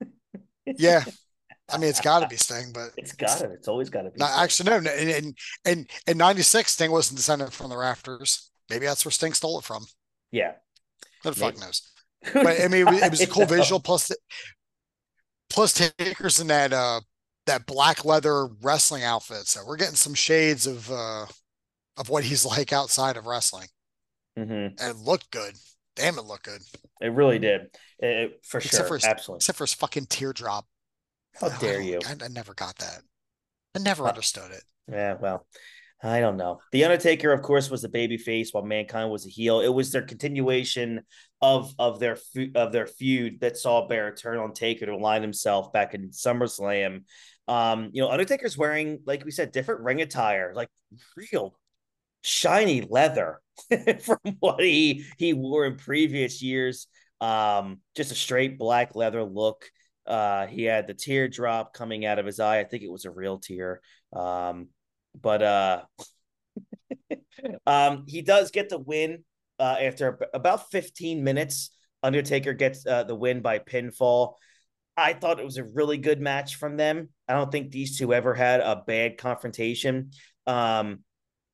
[0.66, 1.02] yeah.
[1.68, 3.50] I mean, it's got to be Sting, but it's got to.
[3.50, 4.18] It's always got to be.
[4.18, 4.90] Not, actually, no.
[4.92, 8.50] In in in '96, Sting wasn't descending from the rafters.
[8.70, 9.84] Maybe that's where Sting stole it from.
[10.30, 10.52] Yeah.
[11.22, 11.82] Who the fuck knows?
[12.32, 13.78] But I mean, it was, it was a cool visual.
[13.78, 14.10] Plus,
[15.56, 17.00] plus Taker's in that uh
[17.46, 19.46] that black leather wrestling outfit.
[19.48, 21.26] So we're getting some shades of uh
[21.96, 23.68] of what he's like outside of wrestling.
[24.38, 24.52] Mm-hmm.
[24.52, 25.54] And it looked good.
[25.96, 26.60] Damn, it looked good.
[27.00, 27.62] It really did.
[27.98, 28.86] It, for except sure.
[28.86, 29.38] For his, Absolutely.
[29.38, 30.66] Except for his fucking teardrop.
[31.40, 32.00] How dare you?
[32.06, 33.00] I, I, never got that.
[33.74, 34.62] I never understood it.
[34.90, 35.46] Yeah, well,
[36.02, 36.60] I don't know.
[36.72, 39.60] The Undertaker, of course, was the baby face, while Mankind was a heel.
[39.60, 41.02] It was their continuation
[41.42, 42.18] of of their
[42.54, 47.02] of their feud that saw Bearer turn on Taker to align himself back in SummerSlam.
[47.48, 50.68] Um, you know, Undertaker's wearing, like we said, different ring attire, like
[51.16, 51.58] real
[52.22, 53.40] shiny leather
[54.00, 56.86] from what he he wore in previous years.
[57.20, 59.70] Um, just a straight black leather look.
[60.06, 62.60] Uh, he had the teardrop coming out of his eye.
[62.60, 63.80] I think it was a real tear.
[64.12, 64.68] Um,
[65.20, 65.82] but uh,
[67.66, 69.24] um, he does get the win
[69.58, 71.70] uh, after about 15 minutes.
[72.02, 74.34] Undertaker gets uh, the win by pinfall.
[74.96, 77.08] I thought it was a really good match from them.
[77.28, 80.10] I don't think these two ever had a bad confrontation.
[80.46, 81.00] Um,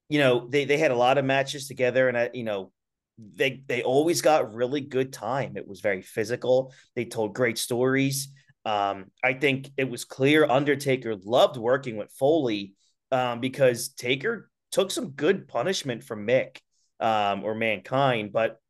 [0.09, 2.71] you know, they they had a lot of matches together, and I, you know,
[3.19, 5.57] they they always got really good time.
[5.57, 6.73] It was very physical.
[6.95, 8.29] They told great stories.
[8.65, 12.75] Um, I think it was clear Undertaker loved working with Foley
[13.11, 16.59] um, because Taker took some good punishment from Mick
[17.03, 18.61] um, or Mankind, but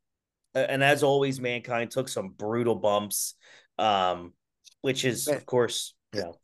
[0.55, 3.35] and as always, Mankind took some brutal bumps,
[3.77, 4.33] um,
[4.81, 6.35] which is of course you know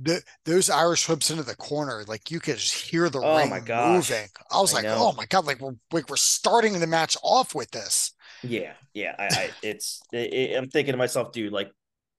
[0.00, 3.50] the, those Irish whips into the corner, like you could just hear the oh ring
[3.50, 4.28] my moving.
[4.50, 4.96] I was I like, know.
[4.98, 8.12] oh my god, like we're like we're starting the match off with this.
[8.42, 9.14] Yeah, yeah.
[9.18, 11.72] I, I it's it, I'm thinking to myself, dude, like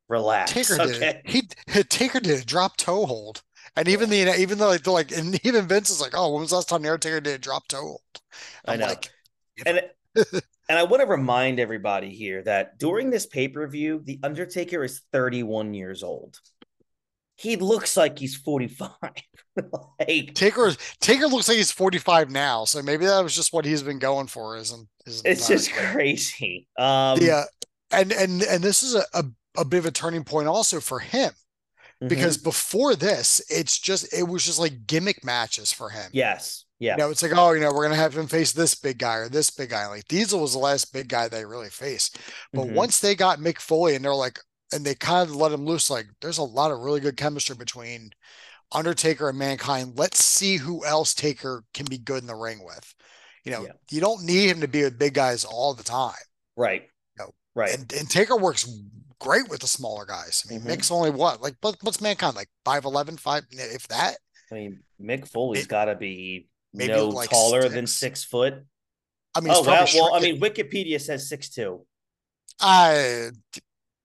[0.10, 0.52] relax.
[0.52, 1.22] Taker okay?
[1.26, 3.44] did he Taker did a drop toe hold.
[3.76, 6.50] And even the even though like, like and even Vince is like, oh, when was
[6.50, 7.98] the last time the Undertaker did a drop toe
[8.66, 8.88] i know.
[8.88, 9.10] Like,
[9.66, 9.82] and
[10.16, 14.84] and I want to remind everybody here that during this pay per view, the Undertaker
[14.84, 16.40] is 31 years old
[17.40, 18.90] he looks like he's 45.
[20.00, 22.66] like Taker Taker looks like he's 45 now.
[22.66, 26.68] So maybe that was just what he's been going for, isn't is it's just crazy.
[26.78, 27.46] Um yeah.
[27.92, 29.24] And and and this is a, a,
[29.58, 31.32] a bit of a turning point also for him.
[32.02, 32.08] Mm-hmm.
[32.08, 36.10] Because before this, it's just it was just like gimmick matches for him.
[36.14, 36.66] Yes.
[36.80, 36.94] Yeah.
[36.94, 39.16] You know, it's like, oh, you know, we're gonna have him face this big guy
[39.16, 39.86] or this big guy.
[39.88, 42.18] Like Diesel was the last big guy they really faced.
[42.54, 42.76] But mm-hmm.
[42.76, 44.40] once they got Mick Foley and they're like,
[44.72, 45.90] and they kind of let him loose.
[45.90, 48.12] Like there's a lot of really good chemistry between
[48.72, 49.94] Undertaker and Mankind.
[49.98, 52.94] Let's see who else Taker can be good in the ring with.
[53.44, 53.72] You know, yeah.
[53.90, 56.14] you don't need him to be with big guys all the time.
[56.56, 56.84] Right.
[57.18, 57.74] You know, right.
[57.74, 58.70] And, and Taker works
[59.20, 60.44] great with the smaller guys.
[60.48, 60.70] I mean, mm-hmm.
[60.70, 61.42] Mick's only what?
[61.42, 62.36] Like, what, what's Mankind?
[62.36, 64.18] Like 5'11, 5, if that?
[64.52, 68.22] I mean, Mick Foley's got to be maybe no like taller than six.
[68.22, 68.66] six foot.
[69.36, 71.86] I mean, Oh well, well, I mean, Wikipedia says six two.
[72.60, 73.30] I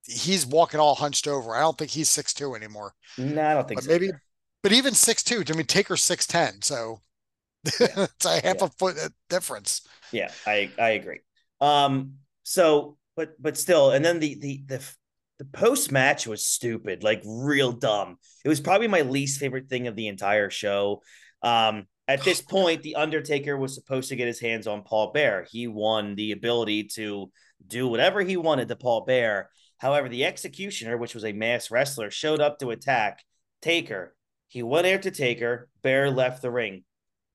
[0.06, 1.54] he's walking all hunched over.
[1.54, 2.94] I don't think he's six two anymore.
[3.16, 3.90] No, I don't think But so.
[3.90, 4.22] maybe, either.
[4.62, 5.42] but even six two.
[5.48, 7.00] I mean, Taker's six ten, so
[7.64, 8.62] it's a half Yeah.
[8.62, 9.82] a foot uh, difference.
[10.10, 11.20] Yeah, I I agree.
[11.60, 14.94] Um, so but but still, and then the the the
[15.38, 18.16] the post match was stupid, like real dumb.
[18.44, 21.02] It was probably my least favorite thing of the entire show.
[21.42, 25.46] Um, at this point, the Undertaker was supposed to get his hands on Paul Bearer.
[25.50, 27.30] He won the ability to
[27.66, 29.48] do whatever he wanted to Paul Bearer.
[29.78, 33.22] However, the Executioner, which was a mass wrestler, showed up to attack
[33.60, 34.14] Taker.
[34.48, 35.68] He went after Taker.
[35.82, 36.84] Bearer left the ring.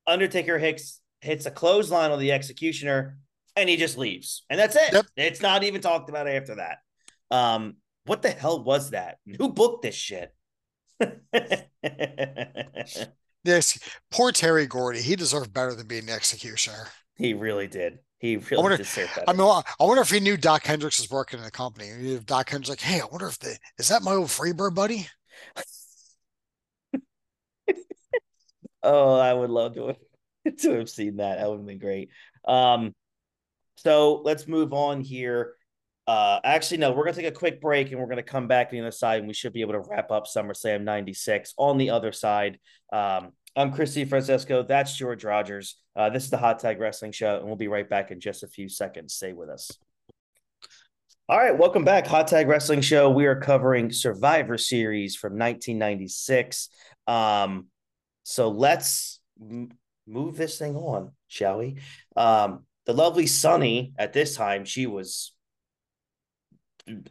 [0.07, 3.17] Undertaker hits hits a clothesline on the Executioner,
[3.55, 4.93] and he just leaves, and that's it.
[4.93, 5.05] Yep.
[5.17, 6.77] It's not even talked about after that.
[7.29, 7.75] Um,
[8.09, 9.19] what the hell was that?
[9.37, 10.33] Who booked this shit?
[13.43, 13.79] this
[14.11, 15.01] poor Terry Gordy.
[15.01, 16.87] He deserved better than being the executioner.
[17.15, 17.99] he really did.
[18.17, 19.29] He really wonder- deserved better.
[19.29, 21.87] I mean, I I wonder if he knew Dok Hendrix was working in the company.
[21.87, 25.07] If Dok Hendrix like, hey, I wonder if the is that my old Freebird buddy?
[28.81, 31.37] Oh, I would love to have, to have seen that.
[31.37, 32.09] That would have been great.
[32.45, 32.93] Um,
[33.75, 35.55] so let's move on here.
[36.09, 38.75] Uh, actually, no, we're gonna take a quick break and we're gonna come back to
[38.75, 41.91] the other side, and we should be able to wrap up SummerSlam '96 on the
[41.91, 42.57] other side.
[42.91, 44.63] Um, I'm Christy Francesco.
[44.63, 45.75] That's George Rogers.
[45.95, 48.41] Uh, this is the Hot Tag Wrestling Show, and we'll be right back in just
[48.41, 49.13] a few seconds.
[49.13, 49.69] Stay with us.
[51.27, 53.11] All right, welcome back, Hot Tag Wrestling Show.
[53.11, 56.69] We are covering Survivor Series from 1996.
[57.05, 57.67] Um,
[58.23, 59.69] so let's m-
[60.07, 61.77] move this thing on, shall we?
[62.15, 65.33] Um, the lovely Sunny at this time, she was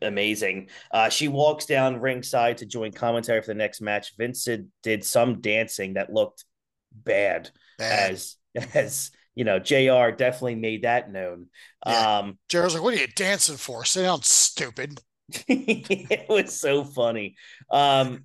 [0.03, 0.69] amazing.
[0.91, 4.17] Uh, she walks down ringside to join commentary for the next match.
[4.17, 6.45] Vincent did some dancing that looked
[6.93, 8.37] bad, And as
[8.75, 11.47] as you know, JR definitely made that known.
[11.87, 12.19] Yeah.
[12.19, 13.85] Um, Jared's like, what are you dancing for?
[13.85, 15.01] Sit down, stupid.
[15.49, 17.37] it was so funny.
[17.71, 18.25] Um,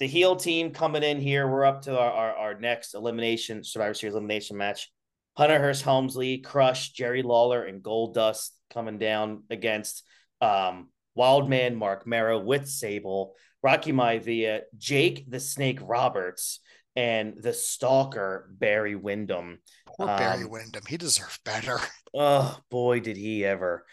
[0.00, 1.46] the heel team coming in here.
[1.46, 4.90] We're up to our, our, our next elimination, Survivor Series elimination match.
[5.36, 10.04] Hunter Hearst Helmsley, Crush, Jerry Lawler, and Goldust coming down against
[10.40, 16.60] um, Wildman Marc Mero with Sable, Rocky Maivia, Jake the Snake Roberts,
[16.96, 19.58] and the Stalker Barry Windham.
[19.86, 20.82] Poor Barry Um, Windham.
[20.88, 21.78] He deserved better.
[22.16, 23.84] Oh boy, did he ever!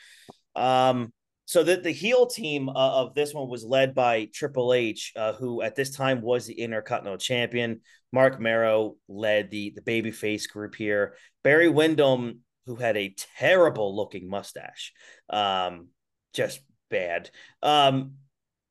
[0.56, 1.12] Um,
[1.46, 5.34] so the the heel team uh, of this one was led by Triple H, uh,
[5.34, 7.82] who at this time was the Intercontinental Champion.
[8.14, 11.16] Marc Mero led the the babyface group here.
[11.44, 14.94] Barry Windham, who had a terrible looking mustache,
[15.32, 15.88] um,
[16.36, 16.60] just
[16.92, 17.32] bad.
[17.64, 18.14] Um,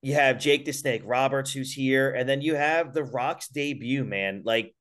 [0.02, 4.04] you have Jake the Snake Roberts, who's here, and then you have The Rock's debut.
[4.04, 4.74] Man, like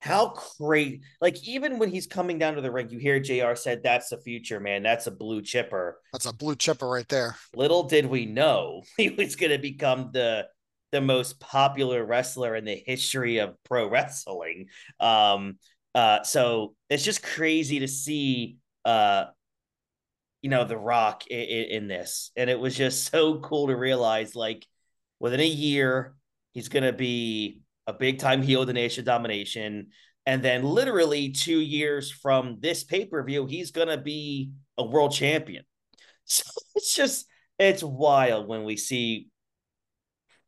[0.00, 3.82] how great like even when he's coming down to the ring you hear JR said
[3.82, 7.34] that's the future man that's a blue chipper That's a blue chipper right there.
[7.54, 10.46] little did we know he was going to become the
[10.92, 14.66] the most popular wrestler in the history of pro wrestling
[15.00, 15.58] um
[15.94, 19.24] uh so it's just crazy to see uh
[20.42, 22.30] you know the rock in, in this.
[22.36, 24.66] And it was just so cool to realize like
[25.18, 26.14] within a year
[26.52, 29.88] he's going to be a big time heel the nation domination.
[30.26, 35.64] And then literally two years from this pay-per-view he's going to be a world champion.
[36.30, 37.24] So it's just
[37.58, 39.28] it's wild when we see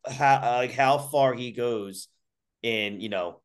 [0.06, 2.08] how like how far he goes
[2.62, 3.40] in you know.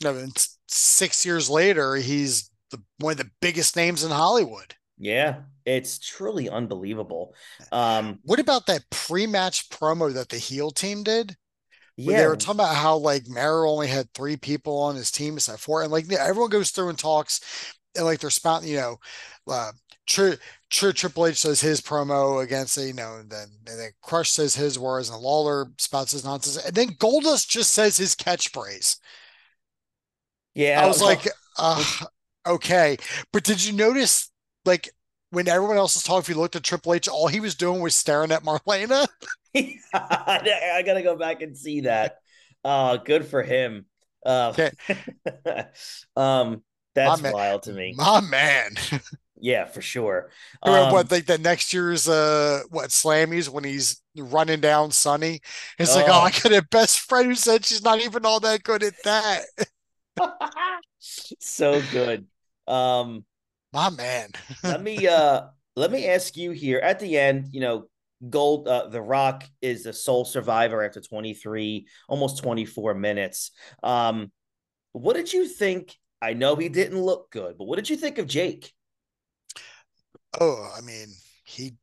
[0.00, 0.26] No,
[0.68, 4.74] six years later, he's the one of the biggest names in Hollywood.
[5.02, 7.34] Yeah it's truly unbelievable
[7.72, 11.36] um What about that pre-match promo that the heel team did?
[11.96, 15.34] Yeah they were talking about how like Mero only had three people on his team
[15.34, 17.40] instead of four, and like everyone goes through and talks,
[17.94, 18.96] and like they're spouting, you know,
[19.48, 19.72] uh,
[20.06, 20.38] Tri-
[20.70, 24.54] Tri- Triple H says his promo against you know, and then and then Crush says
[24.54, 28.96] his words, and Lawler spouts his nonsense, and then Goldust just says his catchphrase.
[30.54, 31.84] yeah I was like, uh,
[32.46, 32.96] okay,
[33.32, 34.30] but did you notice
[34.64, 34.88] like?
[35.32, 37.80] When everyone else was talking, if you looked at Triple H, all he was doing
[37.80, 39.06] was staring at Marlena.
[39.54, 42.18] I gotta go back and see that.
[42.64, 43.86] Uh good for him.
[44.24, 44.52] Uh,
[46.16, 46.62] um,
[46.94, 47.94] that's My man- wild to me.
[47.96, 48.76] My man.
[49.44, 50.30] Yeah, for sure.
[50.62, 55.40] Um, what like the next year's uh what Slammies when he's running down Sunny.
[55.78, 56.20] It's like, oh, Oh.
[56.20, 59.40] I got a best friend who said she's not even all that good at that.
[61.40, 62.26] so good.
[62.68, 63.24] Um,
[63.72, 64.30] My man.
[64.62, 65.42] let me uh
[65.76, 67.84] let me ask you here at the end, you know,
[68.28, 73.50] Gold uh, the Rock is the sole survivor after 23, almost 24 minutes.
[73.82, 74.30] Um
[74.92, 75.96] What did you think?
[76.20, 78.72] I know he didn't look good, but what did you think of Jake?
[80.40, 81.08] Oh, I mean,
[81.44, 81.74] he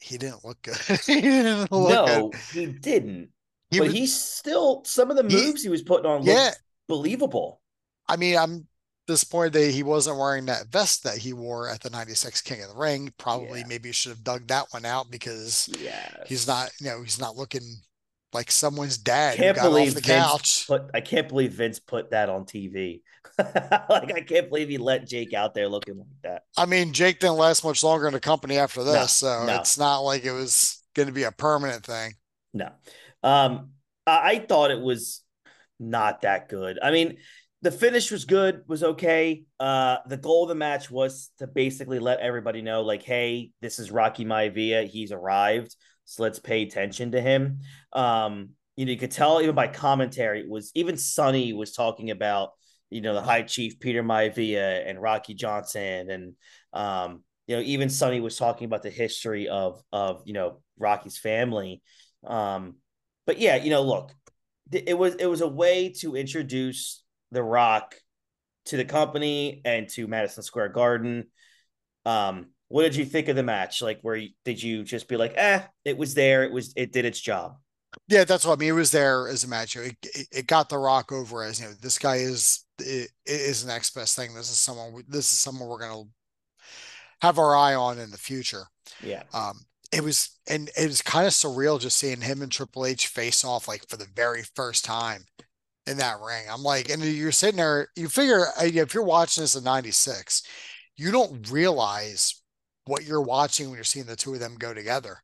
[0.00, 0.76] he didn't look good.
[1.06, 2.40] he didn't look no, good.
[2.52, 3.30] he didn't.
[3.70, 6.28] He but was- he's still some of the He- moves he, was putting on looked
[6.28, 6.52] yeah.
[6.88, 7.60] believable.
[8.08, 8.66] I mean, I'm
[9.06, 12.70] disappointed that he wasn't wearing that vest that he wore at the 96 King of
[12.70, 13.12] the Ring.
[13.18, 13.66] Probably Yeah.
[13.66, 16.24] maybe should have dug that one out because Yeah.
[16.26, 17.82] he's not, you know, he's not looking
[18.32, 20.66] like someone's dad can't who got believe off the Vince couch.
[20.66, 23.02] put I can't believe Vince put that on TV.
[23.38, 26.42] like I can't believe he let Jake out there looking like that.
[26.56, 29.56] I mean, Jake didn't last much longer in the company after this, so no.
[29.56, 32.14] it's not like it was going to be a permanent thing.
[32.52, 32.70] No.
[33.22, 33.70] Um
[34.06, 35.22] I, I thought it was
[35.80, 36.78] not that good.
[36.82, 37.18] I mean,
[37.64, 39.44] the finish was good, was okay.
[39.58, 43.78] Uh the goal of the match was to basically let everybody know, like, hey, this
[43.78, 44.86] is Rocky Maivia.
[44.86, 45.74] He's arrived.
[46.04, 47.60] So let's pay attention to him.
[47.94, 52.50] Um, you know, you could tell even by commentary, was even Sunny was talking about,
[52.90, 56.10] you know, the high chief Peter Maivia and Rocky Johnson.
[56.10, 56.34] And
[56.74, 61.16] um, you know, even Sunny was talking about the history of of you know Rocky's
[61.16, 61.80] family.
[62.26, 62.76] Um,
[63.26, 64.12] but yeah, you know, look,
[64.70, 67.03] it was it was a way to introduce
[67.34, 67.94] the Rock
[68.66, 71.26] to the company and to Madison Square Garden.
[72.06, 73.82] Um, what did you think of the match?
[73.82, 76.92] Like, where you, did you just be like, eh, it was there, it was it
[76.92, 77.56] did its job?
[78.08, 78.70] Yeah, that's what I mean.
[78.70, 79.76] It was there as a match.
[79.76, 83.40] It, it, it got the Rock over as you know, this guy is it, it
[83.40, 84.34] is the next best thing.
[84.34, 85.04] This is someone.
[85.08, 86.04] This is someone we're gonna
[87.20, 88.64] have our eye on in the future.
[89.00, 89.60] Yeah, Um,
[89.92, 93.44] it was and it was kind of surreal just seeing him and Triple H face
[93.44, 95.24] off like for the very first time
[95.86, 96.44] in that ring.
[96.50, 100.42] I'm like, and you're sitting there, you figure uh, if you're watching this in '96,
[100.96, 102.40] you don't realize
[102.86, 105.18] what you're watching when you're seeing the two of them go together.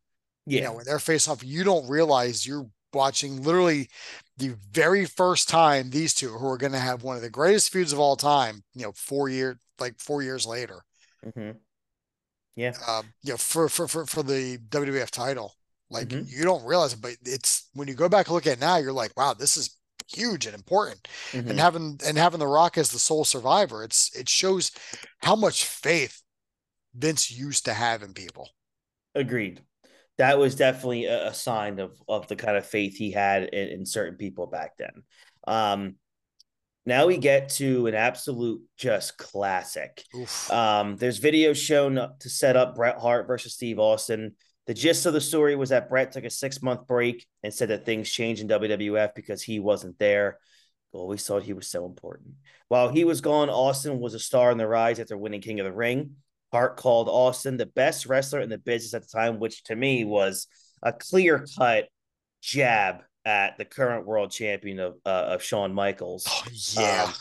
[0.46, 3.88] yeah, You know, when they're face off, you don't realize you're watching literally
[4.36, 7.70] the very first time these two who are going to have one of the greatest
[7.72, 10.82] feuds of all time, you know, four year like four years later
[11.24, 11.60] hmm
[12.56, 15.54] yeah, um, you know, for for for for the WWF title.
[15.90, 16.24] Like Mhm.
[16.24, 18.76] you don't realize it, but it's when you go back and look at it now,
[18.76, 19.76] you're like, wow, this is
[20.10, 21.08] huge and important.
[21.32, 21.50] Mhm.
[21.50, 24.72] And having and having The Rock as the sole survivor, it's it shows
[25.22, 26.22] how much faith
[26.94, 28.50] Vince used to have in people.
[29.14, 29.62] agreed.
[30.18, 33.68] That was definitely a, a sign of of the kind of faith he had in,
[33.68, 35.02] in certain people back then.
[35.46, 35.96] Um,
[36.86, 40.04] now we get to an absolute just classic.
[40.50, 44.34] Um, there's videos shown to set up Bret Hart versus Steve Austin.
[44.66, 47.68] The gist of the story was that Bret took a six month break and said
[47.68, 50.38] that things changed in WWF because he wasn't there.
[50.92, 52.34] Always thought he was so important.
[52.68, 55.64] While he was gone, Austin was a star in the rise after winning King of
[55.64, 56.16] the Ring.
[56.52, 60.04] Hart called Austin the best wrestler in the business at the time, which to me
[60.04, 60.48] was
[60.82, 61.88] a clear cut
[62.42, 66.26] jab at the current world champion of uh, of Shawn Michaels.
[66.28, 66.44] Oh,
[66.80, 67.12] yeah.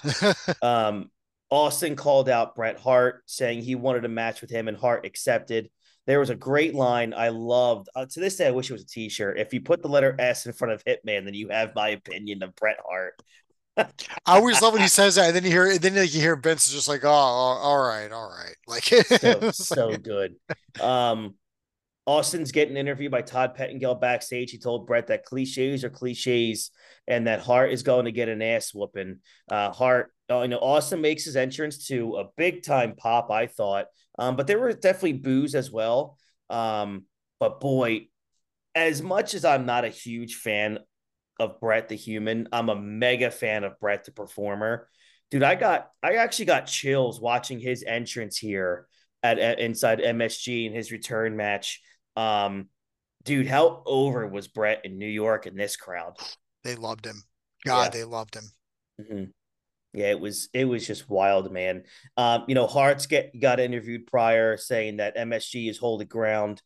[0.62, 1.12] Um,
[1.52, 5.70] Austin called out Bret Hart, saying he wanted a match with him, and Hart accepted.
[6.10, 7.88] There was a great line I loved.
[7.94, 9.38] Uh, to this day, I wish it was a T-shirt.
[9.38, 12.42] If you put the letter S in front of Hitman, then you have my opinion
[12.42, 13.22] of Bret Hart.
[13.78, 13.86] I
[14.26, 16.66] always love when he says that, and then you hear then like, you hear Vince
[16.66, 18.56] is just like, oh, all right, all right.
[18.68, 20.34] Like So so good.
[20.82, 21.36] Um,
[22.08, 24.50] Austin's getting interviewed by Todd Pettengill backstage.
[24.50, 26.72] He told Bret that cliches are cliches,
[27.08, 29.20] and that Hart is going to get an ass whooping.
[29.48, 33.32] Uh, Hart, you know, Austin makes his entrance to a big time pop.
[33.32, 33.86] I thought,
[34.18, 36.18] um, but there were definitely boos as well.
[36.50, 37.06] Um,
[37.40, 38.08] but boy,
[38.76, 40.80] as much as I'm not a huge fan
[41.40, 44.88] of Bret the human, I'm a mega fan of Bret the performer.
[45.32, 48.88] Dude, I got I actually got chills watching his entrance here
[49.24, 51.82] at, at inside MSG in his return match.
[52.16, 52.68] Um,
[53.24, 56.18] dude, how over was Bret in New York in this crowd?
[56.64, 57.22] they loved him.
[57.66, 57.90] God, Yeah.
[57.90, 58.44] they loved him.
[59.00, 59.32] Mhm.
[59.94, 61.84] Yeah, it was it was just wild, man.
[62.16, 66.62] Um, you know, Hart's get got interviewed prior saying that MSG is holding ground,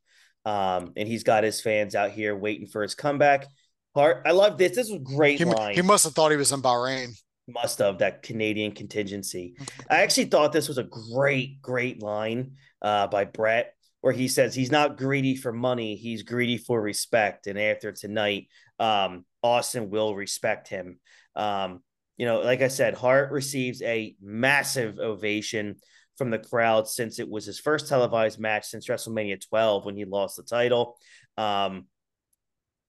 [0.46, 3.48] um, and he's got his fans out here waiting for his comeback.
[3.96, 4.76] Hart, I love this.
[4.76, 5.76] This was great He, line.
[5.76, 7.14] he must have thought he was in Bahrain.
[7.48, 9.56] must have that Canadian contingency.
[9.90, 14.54] I actually thought this was a great, great line uh, by Bret, where he says
[14.56, 17.48] he's not greedy for money, he's greedy for respect.
[17.48, 18.48] And after tonight,
[18.80, 21.00] um, Austin will respect him.
[21.36, 21.82] Um,
[22.18, 25.76] you know, like I said, Hart receives a massive ovation
[26.18, 30.06] from the crowd since it was his first televised match since WrestleMania 12 when he
[30.06, 30.98] lost the title.
[31.38, 31.88] Um,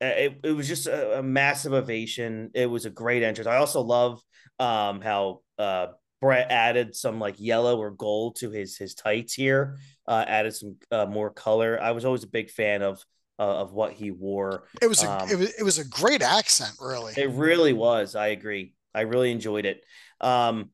[0.01, 2.51] it, it was just a, a massive ovation.
[2.55, 3.49] It was a great entrance.
[3.49, 4.21] I also love
[4.59, 5.87] um, how uh,
[6.21, 9.79] Bret added some like yellow or gold to his his tights here.
[10.07, 11.81] Uh, added some uh, more color.
[11.81, 13.03] I was always a big fan of
[13.39, 14.65] uh, of what he wore.
[14.83, 17.15] It was a Um, it was it was a great accent, really.
[17.17, 18.15] It really was.
[18.15, 18.74] I agree.
[18.95, 19.85] I really enjoyed it.
[20.21, 20.71] Um,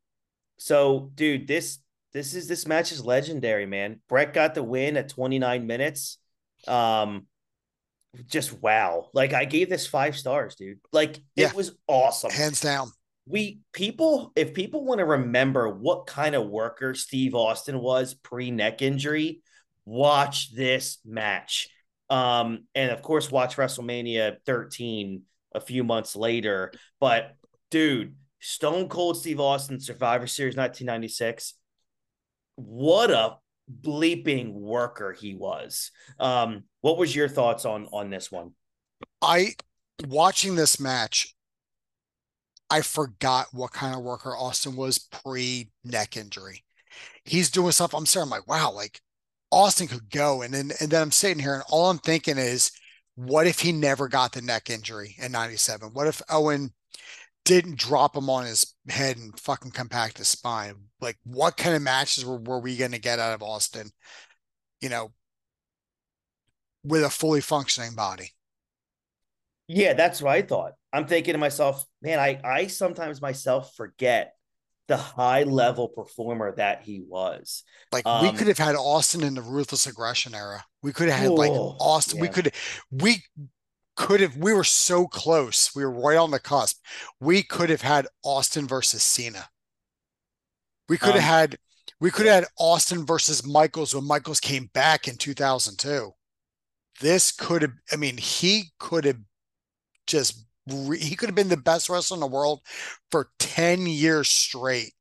[0.58, 1.78] so dude, this
[2.12, 4.00] this is this match is legendary, man.
[4.08, 6.18] Bret got the win at 29 minutes.
[6.66, 7.26] Um,
[8.26, 9.08] just wow.
[9.14, 10.80] Like I gave this five stars, dude.
[10.92, 11.48] Like Yeah.
[11.48, 12.30] it was awesome.
[12.30, 12.90] Hands down.
[13.26, 18.50] we people if people want to remember what kind of worker Steve Austin was pre
[18.50, 19.42] neck injury,
[19.84, 21.68] watch this match.
[22.08, 25.22] Um, and of course, watch WrestleMania 13
[25.54, 26.72] a few months later.
[26.98, 27.36] But
[27.70, 31.54] dude, Stone Cold Steve Austin Survivor Series 1996.
[32.56, 33.36] What a
[33.80, 35.90] bleeping worker he was.
[36.18, 38.52] Um, what was your thoughts on on this one?
[39.22, 39.54] I
[40.06, 41.34] watching this match,
[42.68, 46.64] I forgot what kind of worker Austin was pre neck injury.
[47.24, 47.94] He's doing stuff.
[47.94, 49.00] I'm saying, I'm like, wow, like
[49.52, 50.42] Austin could go.
[50.42, 52.72] And then and then I'm sitting here and all I'm thinking is,
[53.14, 55.90] what if he never got the neck injury in 97?
[55.92, 56.72] What if Owen
[57.44, 60.74] didn't drop him on his head and fucking compact his spine?
[61.00, 63.90] Like, what kind of matches were, were we going to get out of Austin?
[64.80, 65.12] You know,
[66.84, 68.32] with a fully functioning body.
[69.68, 70.72] Yeah, that's what I thought.
[70.92, 74.34] I'm thinking to myself, man, I I sometimes myself forget
[74.88, 77.62] the high level performer that he was.
[77.92, 80.64] Like we Um, could have had Austin in the ruthless aggression era.
[80.82, 82.18] We could have had like Oh, Austin.
[82.18, 82.52] We could
[82.90, 83.22] we
[84.00, 85.74] could have we were so close.
[85.76, 86.78] We were right on the cusp.
[87.20, 89.50] We could have had Austin versus Cena.
[90.88, 91.58] We could have Um, had
[92.00, 96.12] we could have had Austin versus Michaels when Michaels came back in 2002.
[97.00, 99.20] This could have I mean he could have
[100.06, 100.46] just
[100.98, 102.62] he could have been the best wrestler in the world
[103.10, 104.94] for 10 years straight.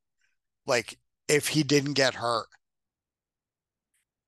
[0.68, 2.48] Like if he didn't get hurt.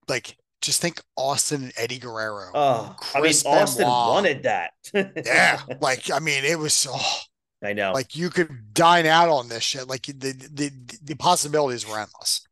[0.08, 2.52] Like just think Austin and Eddie Guerrero.
[2.54, 4.08] Oh, I mean, Austin Benoit.
[4.10, 4.72] wanted that.
[4.94, 5.62] yeah.
[5.82, 7.20] Like I mean it was oh,
[7.64, 7.92] I know.
[7.94, 9.88] like you could dine out on this shit.
[9.88, 10.72] Like the the
[11.04, 12.46] the possibilities were endless.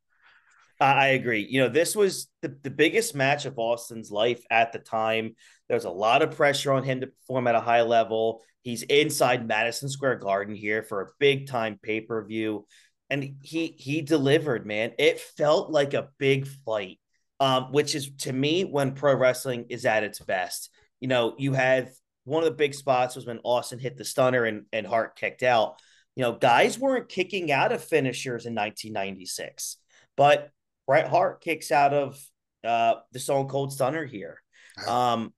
[0.80, 1.46] I I agree.
[1.50, 5.36] You know, this was the, the biggest match of Austin's life at the time.
[5.68, 8.42] There was a lot of pressure on him to perform at a high level.
[8.64, 12.66] He's inside Madison Square Garden here for a big time pay per view,
[13.10, 14.66] and he he delivered.
[14.66, 16.99] Man, it felt like a big fight,
[17.40, 20.70] um, which is to me when pro wrestling is at its best.
[21.00, 21.92] You know, you had
[22.26, 25.44] one of the big spots was when Austin hit the stunner and and Hart kicked
[25.44, 25.76] out.
[26.16, 29.78] You know, guys weren't kicking out of finishers in 1996,
[30.18, 30.52] but
[30.86, 32.20] Bret Hart kicks out of
[32.64, 34.42] uh, the Stone Cold Stunner here.
[34.88, 35.34] Um,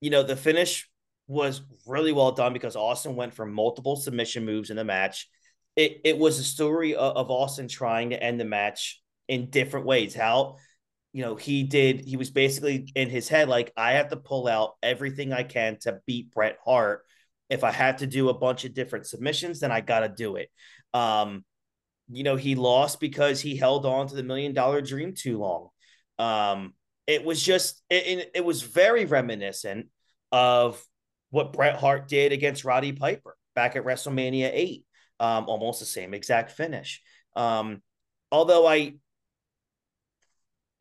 [0.00, 0.88] you know, the finish
[1.26, 5.28] was really well done because Austin went for multiple submission moves in the match.
[5.76, 9.86] It it was a story of, of Austin trying to end the match in different
[9.86, 10.14] ways.
[10.14, 10.56] How
[11.12, 14.48] you know he did he was basically in his head like I have to pull
[14.48, 17.02] out everything I can to beat Bret Hart.
[17.50, 20.36] If I have to do a bunch of different submissions, then I got to do
[20.36, 20.48] it.
[20.94, 21.44] Um,
[22.08, 25.68] you know, he lost because he held on to the million dollar dream too long.
[26.18, 26.74] Um,
[27.06, 29.88] it was just, it, it, was very reminiscent
[30.30, 30.82] of
[31.30, 34.84] what Bret Hart did against Roddy Piper back at WrestleMania 8.
[35.20, 37.02] Um, almost the same exact finish.
[37.34, 37.82] Um,
[38.30, 38.94] although I,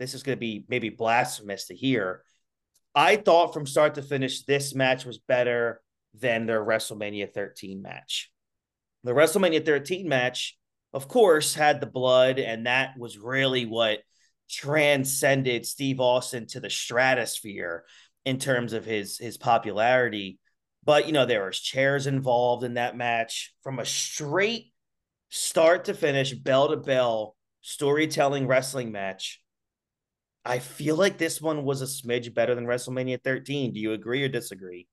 [0.01, 2.23] this is going to be maybe blasphemous to hear.
[2.95, 5.79] I thought from start to finish, this match was better
[6.13, 8.31] than their WrestleMania 13 match.
[9.03, 10.57] The WrestleMania 13 match,
[10.91, 13.99] of course, had the blood, and that was really what
[14.49, 17.85] transcended Steve Austin to the stratosphere
[18.25, 20.39] in terms of his his popularity.
[20.83, 24.73] But you know, there was chairs involved in that match from a straight
[25.29, 29.40] start to finish, bell to bell storytelling wrestling match.
[30.43, 33.73] I feel like this one was a smidge better than WrestleMania 13.
[33.73, 34.87] Do you agree or disagree?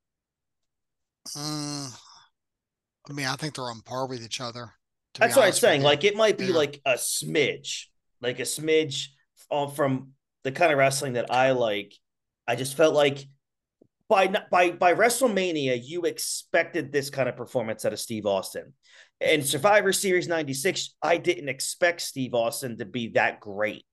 [1.37, 1.91] Mm,
[3.09, 4.73] I mean, I think they're on par with each other.
[5.15, 5.83] That's what I'm saying.
[5.83, 6.55] Like it might be Yeah.
[6.55, 7.87] like a smidge,
[8.21, 9.09] like a smidge
[9.51, 10.13] uh, from
[10.45, 11.95] the kind of wrestling that I like.
[12.47, 13.27] I just felt like
[14.09, 18.73] by by by WrestleMania, you expected this kind of performance out of Steve Austin.
[19.21, 23.85] And Survivor Series 96, I didn't expect Steve Austin to be that great.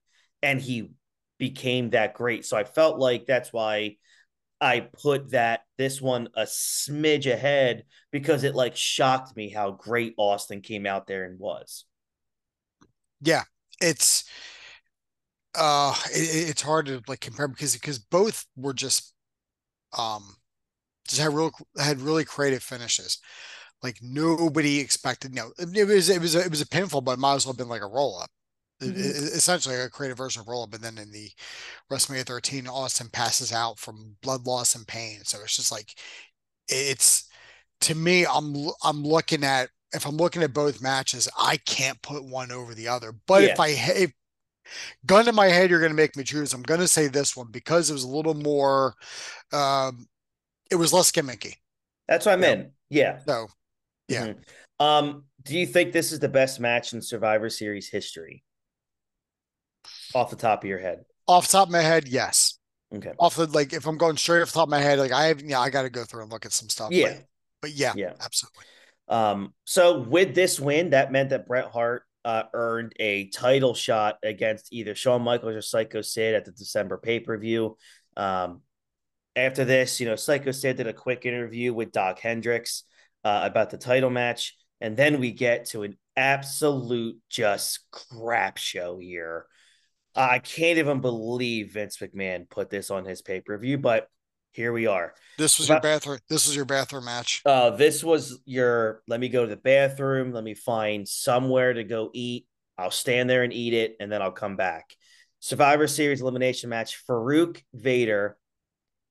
[0.44, 0.92] And he
[1.38, 2.46] became that great.
[2.46, 3.98] So I felt like that's why
[4.62, 10.14] I put that this one a smidge ahead because it like shocked me how great
[10.18, 11.86] Austin came out there and was.
[13.22, 13.44] yeah,
[13.82, 14.24] it's
[15.56, 19.14] uh, it, it's hard to like compare because because both were just
[19.98, 20.36] um
[21.08, 23.20] just had real had really creative finishes.
[23.84, 25.36] Like nobody expected.
[25.36, 27.46] You know, it was it was a, it was a pinfall, but it might as
[27.46, 28.30] well have been like a roll up.
[28.82, 29.36] Mhm.
[29.36, 31.32] Essentially a creative version of roll up, and then in the
[31.92, 35.24] WrestleMania 13, Austin passes out from blood loss and pain.
[35.26, 35.94] So it's just like
[36.70, 37.30] it's
[37.82, 42.26] to me, I'm I'm looking at if I'm looking at both matches, I can't put
[42.26, 43.14] one over the other.
[43.28, 44.14] But if I if
[45.06, 46.54] gun to my head, you're going to make me choose.
[46.54, 48.96] I'm going to say this one because it was a little more,
[49.54, 50.08] um,
[50.72, 51.56] it was less gimmicky.
[52.08, 52.56] That's what I Yeah.
[52.56, 52.74] meant.
[52.90, 53.20] Yeah.
[53.28, 53.48] So
[54.08, 54.28] Yeah.
[54.28, 54.46] Mhm.
[54.80, 58.45] Um, do you think this is the best match in Survivor Series history?
[60.14, 61.06] Off the top of your head.
[61.28, 62.58] off the top of my head, yes.
[62.94, 63.12] Okay.
[63.20, 65.26] Off the like, if I'm going straight off the top of my head, like I
[65.26, 66.90] have, yeah, I got to go through and look at some stuff.
[66.90, 67.18] but- Yeah.
[67.62, 68.14] but, yeah, Yeah.
[68.24, 68.64] absolutely.
[69.08, 74.18] Um, so with this win, that meant that Bret Hart uh, earned a title shot
[74.24, 77.78] against either Shawn Michaels or Psycho Sid at the December pay per view.
[78.18, 78.62] Um,
[79.36, 82.84] after this, you know, Psycho Sid did a quick interview with Dok Hendrix
[83.24, 88.98] uh, about the title match, and then we get to an absolute just crap show
[88.98, 89.46] here.
[90.16, 94.08] I can't even believe Vince McMahon put this on his pay per view, but
[94.52, 95.14] here we are.
[95.38, 96.20] This was your bathroom.
[96.30, 97.42] This was your bathroom match.
[97.46, 101.84] Uh, this was your let me go to the bathroom, let me find somewhere to
[101.84, 102.48] go eat.
[102.78, 104.96] I'll stand there and eat it, and then I'll come back.
[105.42, 108.38] Survivor Series elimination match: Faarooq Vader,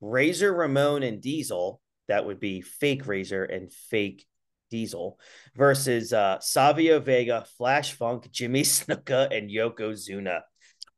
[0.01, 1.81] Razor Ramon, and Diesel.
[2.09, 4.27] That would be fake Razor and fake
[4.71, 5.19] Diesel
[5.55, 10.41] versus uh, Savio Vega, Flash Funk, Jimmy Snuka, and Yokozuna.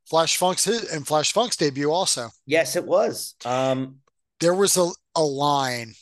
[0.08, 2.28] Flash Funk's his, and Flash Funk's debut also.
[2.46, 3.34] Yes, it was.
[3.44, 3.96] Um,
[4.40, 5.94] There was a, a line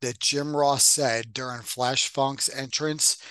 [0.00, 3.22] that Jim Ross said during Flash Funk's entrance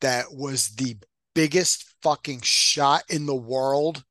[0.00, 0.96] that was the
[1.34, 4.02] biggest fucking shot in the world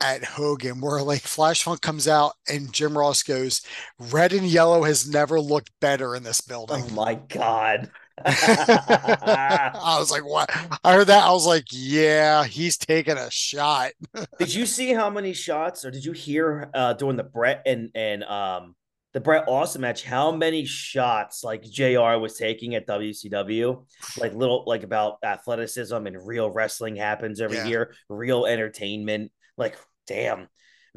[0.00, 3.62] at Hogan, where like Flash Funk comes out and Jim Ross goes,
[3.98, 6.84] Red and yellow has never looked better in this building.
[6.86, 7.90] oh my god.
[8.24, 10.50] I was like, what?
[10.84, 11.24] I heard that.
[11.24, 13.92] I was like, yeah, he's taking a shot.
[14.38, 17.90] did you see how many shots, or did you hear uh during the Bret and
[17.94, 18.74] and um
[19.12, 23.84] the Bret Austin match how many shots like JR was taking at WCW?
[24.18, 27.66] Like little like about athleticism and real wrestling happens every Yeah.
[27.66, 29.32] year, real entertainment.
[29.56, 30.48] Like, damn.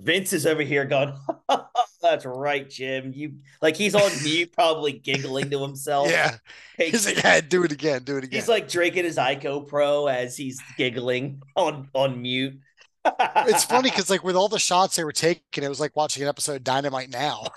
[0.01, 1.13] Vince is over here going,
[2.01, 3.11] That's right, Jim.
[3.13, 6.09] You like he's on mute, probably giggling to himself.
[6.11, 6.37] Yeah.
[6.77, 8.39] Hey, He's like, yeah, do it again, do it again.
[8.39, 12.57] He's like drinking his Ico Pro as he's giggling on on mute.
[13.19, 16.23] it's funny because like with all the shots they were taking, it was like watching
[16.23, 17.47] an episode of Dynamite now.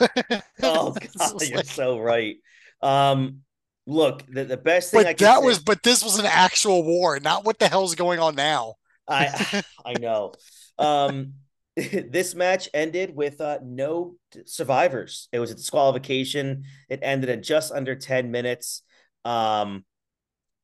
[0.63, 2.37] oh god, you're like- so right.
[2.81, 3.43] Um,
[3.87, 7.21] look, the, the best thing but that say- was but this was an actual war,
[7.21, 8.75] not what the hell's going on now.
[9.09, 10.33] I I know.
[10.79, 11.35] Um,
[11.77, 15.29] this match ended with uh, no survivors.
[15.33, 16.65] It was a disqualification.
[16.89, 18.83] It ended in just under 10 minutes.
[19.25, 19.85] Um,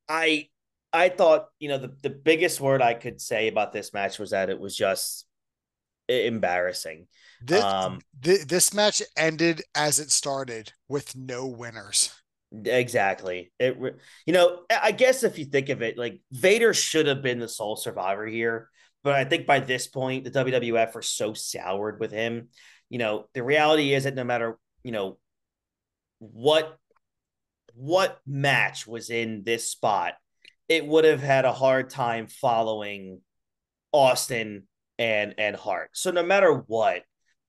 [0.08, 0.48] I
[0.92, 4.30] I thought, you know, the, the biggest word I could say about this match was
[4.30, 5.26] that it was just
[6.08, 7.06] embarrassing.
[7.42, 12.10] This, Um, thi- this match ended as it started with no winners.
[12.64, 13.52] Exactly.
[13.58, 13.76] It,
[14.24, 17.48] you know, I guess if you think of it, like Vader should have been the
[17.48, 18.70] sole survivor here,
[19.02, 22.48] but I think by this point, the WWF are so soured with him.
[22.88, 25.18] You know, the reality is that no matter you know
[26.18, 26.76] what
[27.74, 30.14] what match was in this spot,
[30.68, 33.20] it would have had a hard time following
[33.92, 34.64] Austin
[34.98, 35.90] and and Hart.
[35.94, 37.02] So no matter what,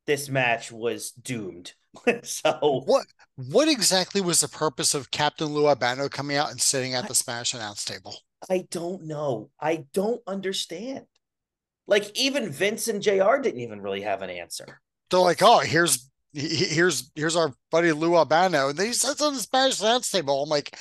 [0.06, 1.74] this match was doomed.
[2.24, 6.93] so What what exactly was the purpose of Captain Lou Albano coming out and sitting
[6.93, 8.16] at the Spanish announce table?
[8.50, 9.50] I don't know.
[9.60, 11.06] I don't understand.
[11.89, 14.79] Like even Vince and JR didn't even really have an answer.
[15.09, 19.21] They're like, oh, here's he- he- here's here's our buddy Lou Albano, and they sits
[19.21, 20.43] on the Spanish announce table.
[20.43, 20.77] I'm like,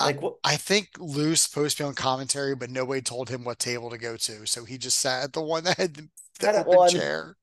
[0.00, 3.44] I- Like what I think Lou's supposed to be on commentary, but nobody told him
[3.44, 6.08] what table to go to, so he just sat at the one that had the,
[6.40, 7.36] open well, chair.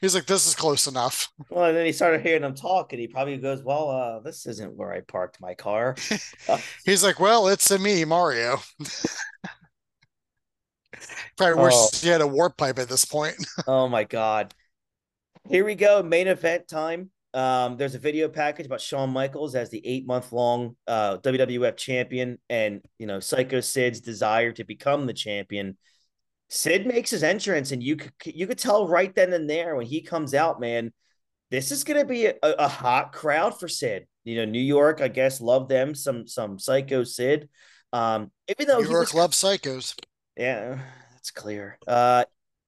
[0.00, 1.28] He's like, this is close enough.
[1.48, 4.46] well, and then he started hearing them talk, and he probably goes, Well, uh, this
[4.46, 5.94] isn't where I parked my car.
[6.84, 8.60] He's like, well, it's a me, Mario.
[11.36, 11.64] Probably Oh.
[11.64, 13.34] wish he had a warp pipe at this point.
[13.66, 14.54] oh my god.
[15.48, 17.10] Here we go, main event time.
[17.34, 21.76] Um, there's a video package about Shawn Michaels as the eight month long uh, WWF
[21.76, 25.76] champion, and you know Psycho Sid's desire to become the champion.
[26.50, 29.86] Sid makes his entrance, and you could you could tell right then and there when
[29.86, 30.92] he comes out, man,
[31.50, 34.06] this is gonna be a, a hot crowd for Sid.
[34.24, 37.48] You know, New York, I guess, love them some some Psycho Sid.
[37.94, 39.94] Um, even though New he York was loves psychos.
[40.36, 40.78] Yeah,
[41.12, 41.78] that's clear.
[41.86, 42.24] Uh,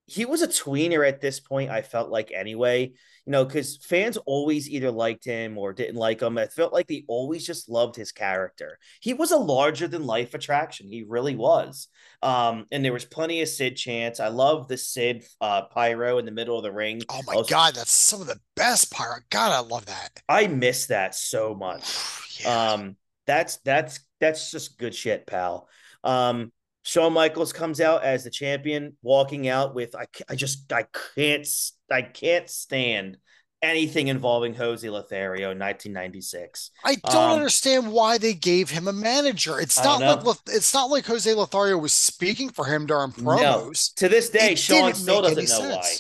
[0.07, 1.71] he was a tweener at this point.
[1.71, 2.93] I felt like anyway,
[3.27, 6.37] you know, because fans always either liked him or didn't like him.
[6.37, 8.79] I felt like they always just loved his character.
[9.01, 10.89] He was a larger than life attraction.
[10.89, 11.89] He really was.
[12.23, 14.21] Um, and there was plenty of Sid chants.
[14.21, 17.01] I love the Sid uh pyro in the middle of the ring.
[17.09, 19.17] Oh my God, that's some of the best pyro.
[19.31, 20.23] God, I love that.
[20.29, 21.83] I miss that so much.
[22.41, 22.73] Yeah.
[22.73, 22.97] Um,
[23.27, 25.69] that's that's that's just good shit, pal.
[26.03, 26.51] Um,
[26.85, 31.49] Shawn Michaels comes out as the champion, walking out with I, I just I can't
[31.91, 33.17] I can't stand
[33.63, 36.71] anything involving Jose Lothario in 1996.
[36.85, 39.59] I don't Um, understand why they gave him a manager.
[39.59, 43.95] It's not like it's not like Jose Lothario was speaking for him during promos.
[43.95, 45.95] To this day, It Shawn still doesn't know why.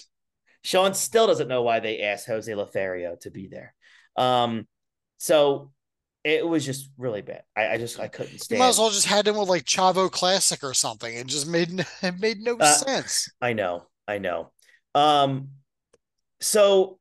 [0.62, 3.74] Shawn still doesn't know why they asked Jose Lothario to be there.
[4.16, 4.66] Um,
[5.18, 5.72] so
[6.24, 7.42] it was just really bad.
[7.56, 8.58] I, I just I couldn't stand.
[8.58, 11.14] You might as well just had him with like Chavo Classic or something.
[11.14, 11.68] It just made
[12.02, 13.28] it made no Uh, sense.
[13.40, 14.50] I know, I know.
[14.94, 15.48] Um,
[16.40, 16.98] so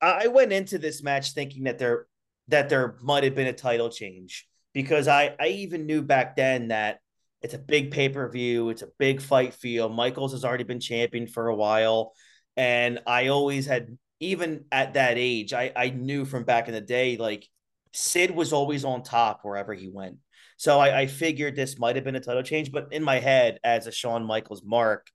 [0.00, 2.06] I I went into this match thinking that there
[2.48, 6.68] that there might have been a title change because I I even knew back then
[6.68, 6.98] that
[7.42, 9.88] it's a big pay per view, it's a big fight feel.
[9.88, 12.12] Michaels has already been champion for a while,
[12.56, 16.80] and I always had even at that age, I I knew from back in the
[16.80, 17.46] day like
[17.92, 20.16] Sid was always on top wherever he went.
[20.56, 23.58] So I, I figured this might have been a title change, but in my head,
[23.64, 25.08] as a Shawn Michaels mark,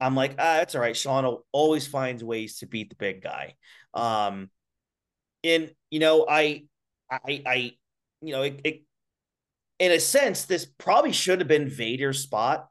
[0.00, 0.96] I'm like, ah, that's all right.
[0.96, 3.54] Shawn will always finds ways to beat the big guy.
[3.92, 4.50] Um,
[5.42, 6.64] and you know, I,
[7.10, 7.72] I, I,
[8.20, 8.82] you know, it, it
[9.78, 12.68] in a sense, this probably should have been Vader's spot,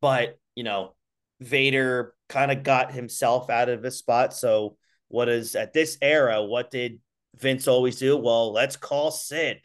[0.00, 0.94] but you know,
[1.40, 4.34] Vader kind of got himself out of his spot.
[4.34, 4.76] So,
[5.08, 6.42] what is at this era?
[6.42, 6.98] What did
[7.38, 8.16] Vince always do?
[8.16, 9.60] Well, let's call Sid,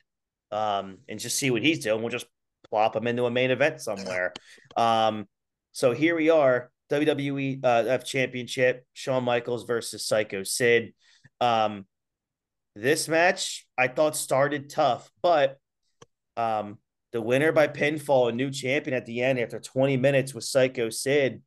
[0.52, 2.02] um, and just see what he's doing.
[2.02, 2.28] We'll just
[2.70, 4.34] plop him into a main event somewhere.
[4.76, 5.28] Um,
[5.72, 10.94] so here we are, WWE uh, F Championship, Shawn Michaels versus Psycho Sid.
[11.40, 11.86] Um,
[12.76, 15.58] this match I thought started tough, but
[16.38, 16.78] um,
[17.12, 20.90] the winner by pinfall, a new champion at the end after 20 minutes was Psycho
[20.90, 21.42] Sid.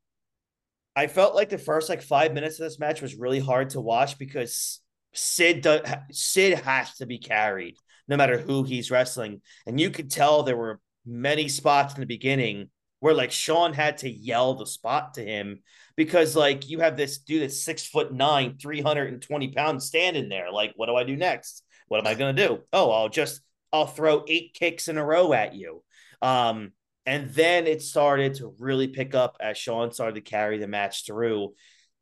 [0.97, 3.81] I felt like the first like five minutes of this match was really hard to
[3.81, 4.81] watch because
[5.15, 10.11] Sid does, Sid has to be carried no matter who he's wrestling, and you could
[10.11, 14.67] tell there were many spots in the beginning where like Shawn had to yell the
[14.67, 15.61] spot to him
[15.97, 20.51] because like you have this dude that's six foot nine, 320 pounds standing there.
[20.51, 21.65] Like, what do I do next?
[21.89, 22.61] What am I gonna do?
[22.73, 23.43] Oh, I'll just
[23.73, 25.83] I'll throw eight kicks in a row at you.
[26.23, 26.73] Um,
[27.05, 31.05] and then it started to really pick up as Shawn started to carry the match
[31.05, 31.55] through.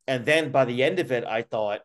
[0.07, 1.81] And then by the end of it, I thought,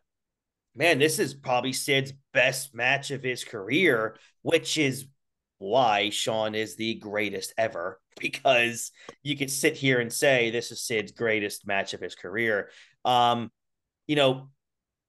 [0.79, 5.05] man, this is probably Sid's best match of his career, which is
[5.57, 10.81] why Shawn is the greatest ever because you could sit here and say this is
[10.81, 12.69] Sid's greatest match of his career.
[13.05, 13.51] Um,
[14.07, 14.49] you know,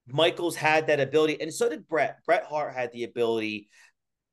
[0.09, 2.19] Michaels had that ability, and so did Bret.
[2.27, 3.69] Bret Hart had the ability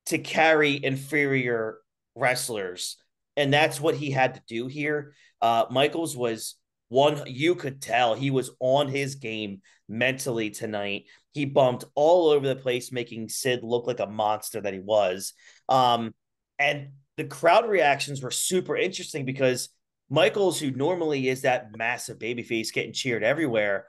[0.08, 1.78] to carry inferior
[2.16, 2.98] wrestlers,
[3.36, 5.14] and that's what he had to do here.
[5.40, 6.56] Uh, Michaels was
[6.90, 11.06] one, you could tell he was on his game mentally tonight.
[11.34, 15.34] He bumped all over the place, making Sid look like a monster that he was.
[15.68, 16.14] Um,
[16.58, 19.70] and the crowd reactions were super interesting because
[20.10, 23.88] Michaels, who normally is that massive babyface getting cheered everywhere,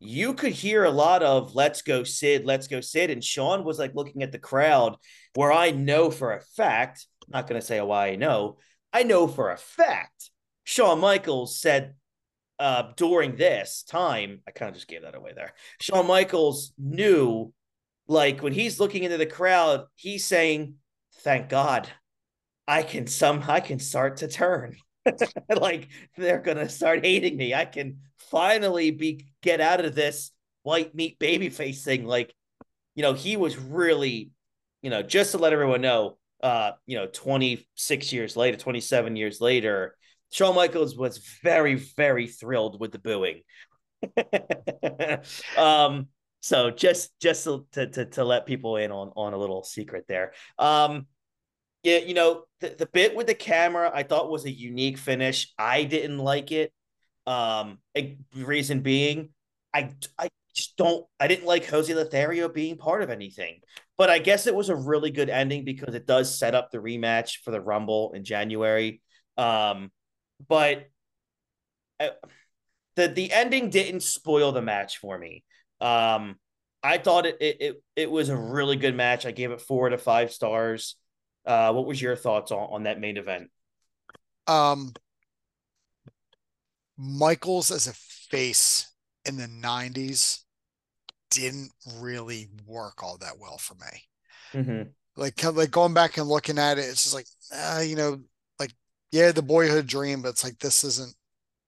[0.00, 3.10] you could hear a lot of let's go Sid, let's go Sid.
[3.10, 4.96] And Shawn was like looking at the crowd
[5.34, 8.58] where I know for a fact, I'm not going to say why I know,
[8.92, 10.30] I know for a fact,
[10.64, 11.94] Shawn Michaels said
[12.58, 15.52] uh, during this time, I kind of just gave that away there.
[15.80, 17.52] Shawn Michaels knew,
[18.08, 20.74] like, when he's looking into the crowd, he's saying,
[21.20, 21.88] Thank God,
[22.68, 24.76] I can some I can start to turn.
[25.60, 27.54] like they're gonna start hating me.
[27.54, 30.32] I can finally be get out of this
[30.62, 32.04] white meat baby face thing.
[32.04, 32.34] Like,
[32.94, 34.30] you know, he was really,
[34.82, 39.40] you know, just to let everyone know, uh, you know, 26 years later, 27 years
[39.40, 39.96] later,
[40.30, 43.42] Shawn Michaels was very, very thrilled with the booing.
[45.58, 46.08] um,
[46.40, 50.32] so just just to, to to let people in on on a little secret there.
[50.58, 51.06] Um,
[51.82, 55.52] yeah, you know, the, the bit with the camera I thought was a unique finish.
[55.58, 56.72] I didn't like it.
[57.26, 57.78] Um,
[58.34, 59.30] reason being,
[59.74, 63.60] I I just don't I didn't like Jose Lothario being part of anything.
[63.98, 66.78] But I guess it was a really good ending because it does set up the
[66.78, 69.00] rematch for the Rumble in January.
[69.38, 69.90] Um,
[70.48, 70.88] but
[72.00, 72.08] uh,
[72.96, 75.44] the the ending didn't spoil the match for me.
[75.80, 76.36] Um,
[76.82, 79.26] I thought it it it, it was a really good match.
[79.26, 80.96] I gave it four to five stars.
[81.44, 83.50] Uh, what was your thoughts on, on that main event?
[84.46, 84.92] Um,
[86.96, 88.90] Michaels as a face
[89.24, 90.40] in the 90s
[91.30, 94.02] didn't really work all that well for me.
[94.52, 94.82] Mm-hmm.
[95.16, 98.20] Like, like going back and looking at it, it's just like, uh, you know,
[99.10, 101.14] yeah, the boyhood dream, but it's like, this isn't,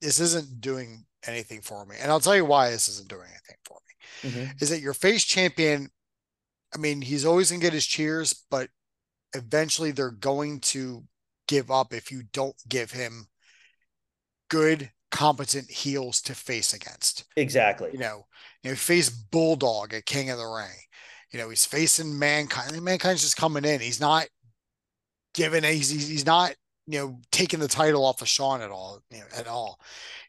[0.01, 1.97] this isn't doing anything for me.
[2.01, 4.31] And I'll tell you why this isn't doing anything for me.
[4.31, 4.59] Mm-hmm.
[4.61, 5.91] Is that your face champion?
[6.75, 8.69] I mean, he's always gonna get his cheers, but
[9.35, 11.05] eventually they're going to
[11.47, 13.27] give up if you don't give him
[14.49, 17.25] good, competent heels to face against.
[17.37, 17.91] Exactly.
[17.93, 18.27] You know,
[18.63, 20.77] you know, face Bulldog at King of the Ring.
[21.33, 22.81] You know, he's facing Mankind.
[22.83, 23.81] Mankind's just coming in.
[23.81, 24.27] He's not
[25.35, 25.63] giving.
[25.63, 26.55] He's he's not
[26.89, 29.03] you know taking the title off of Shawn at all.
[29.11, 29.79] You know, at all.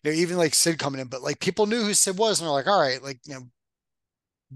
[0.03, 2.45] You know, even like Sid coming in, but like people knew who Sid was, and
[2.47, 3.41] they're like, all right, like you know,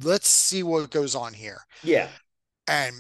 [0.04, 1.60] let's see what goes on here.
[1.82, 2.10] Yeah.
[2.68, 2.94] And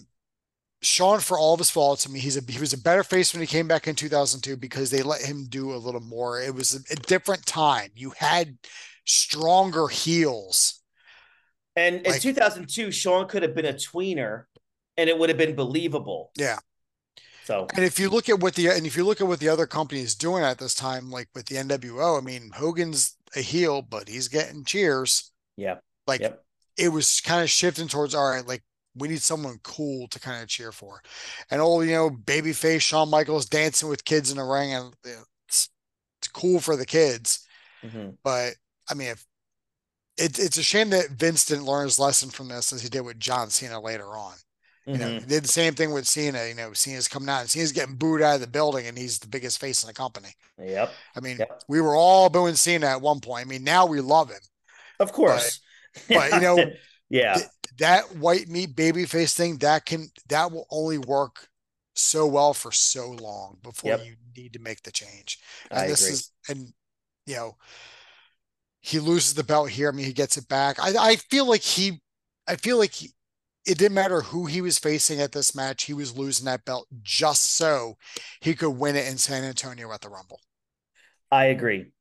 [0.81, 3.33] Shawn, for all of his faults, I mean, he's a he was a better face
[3.33, 6.41] when he came back in 2002 because they let him do a little more.
[6.41, 7.89] It was a, a different time.
[7.95, 8.57] You had
[9.05, 10.81] stronger heels.
[11.75, 14.43] And Like- in 2002, Shawn could have been a tweener,
[14.97, 16.31] and it would have been believable.
[16.37, 16.59] Yeah.
[17.43, 19.49] So And if you look at what the and if you look at what the
[19.49, 23.41] other company is doing at this time, like with the NWO, I mean, Hogan's a
[23.41, 25.31] heel, but he's getting cheers.
[25.57, 26.43] yeah, Like Yep.
[26.77, 28.63] it was kind of shifting towards all right, like
[28.95, 31.01] we need someone cool to kind of cheer for.
[31.49, 34.93] And old, you know, babyface Shawn Michaels dancing with kids in the ring, and
[35.47, 35.69] it's
[36.19, 37.45] it's cool for the kids.
[37.83, 38.17] Mhm.
[38.23, 38.55] But
[38.89, 39.25] I mean, if
[40.17, 43.01] it, it's a shame that Vince didn't learn his lesson from this as he did
[43.01, 44.35] with John Cena later on.
[44.91, 45.27] You know, Mhm.
[45.27, 46.45] did the same thing with Cena.
[46.47, 49.19] You know, Cena's coming out and Cena's getting booed out of the building, and he's
[49.19, 50.35] the biggest face in the company.
[50.59, 51.63] yep, I mean, Yep.
[51.67, 53.45] we were all booing Cena at one point.
[53.45, 54.41] I mean, now we love him.
[54.99, 55.59] of course.
[56.09, 56.57] but, you know,
[57.09, 57.47] yeah, th-
[57.79, 61.47] That white meat baby face thing that can that will only work
[61.95, 64.05] so well for so long before Yep.
[64.05, 65.39] you need to make the change.
[65.71, 66.13] And I this agree.
[66.13, 66.73] is and
[67.25, 67.57] you know
[68.81, 69.89] he loses the belt here.
[69.89, 70.77] I mean, he gets it back.
[70.79, 72.01] I I feel like he
[72.47, 73.11] I feel like he,
[73.65, 75.83] it didn't matter who he was facing at this match.
[75.83, 77.97] He was losing that belt just so
[78.41, 80.41] he could win it in San Antonio at the Rumble.
[81.31, 81.91] I agree.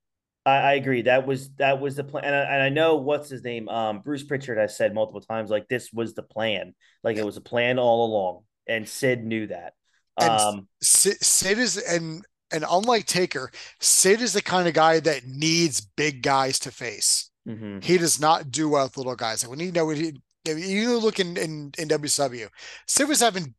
[0.44, 1.02] I, I agree.
[1.02, 3.68] That was that was the plan, and I, and I know what's his name.
[3.68, 6.74] Um, Bruce Pritchard has said multiple times, like this was the plan.
[7.02, 9.74] Like it was a plan all along, and Sid knew that.
[10.16, 13.50] Um, Sid, Sid is and and unlike Taker,
[13.80, 17.30] Sid is the kind of guy that needs big guys to face.
[17.46, 17.82] mhm.
[17.82, 19.42] He does not do well with little guys.
[19.42, 22.48] Like when you know he, you look in, in in WCW,
[22.86, 23.54] Sid was having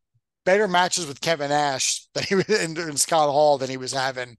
[0.45, 3.93] better matches with Kevin Nash than he was in, in Scott Hall than he was
[3.93, 4.37] having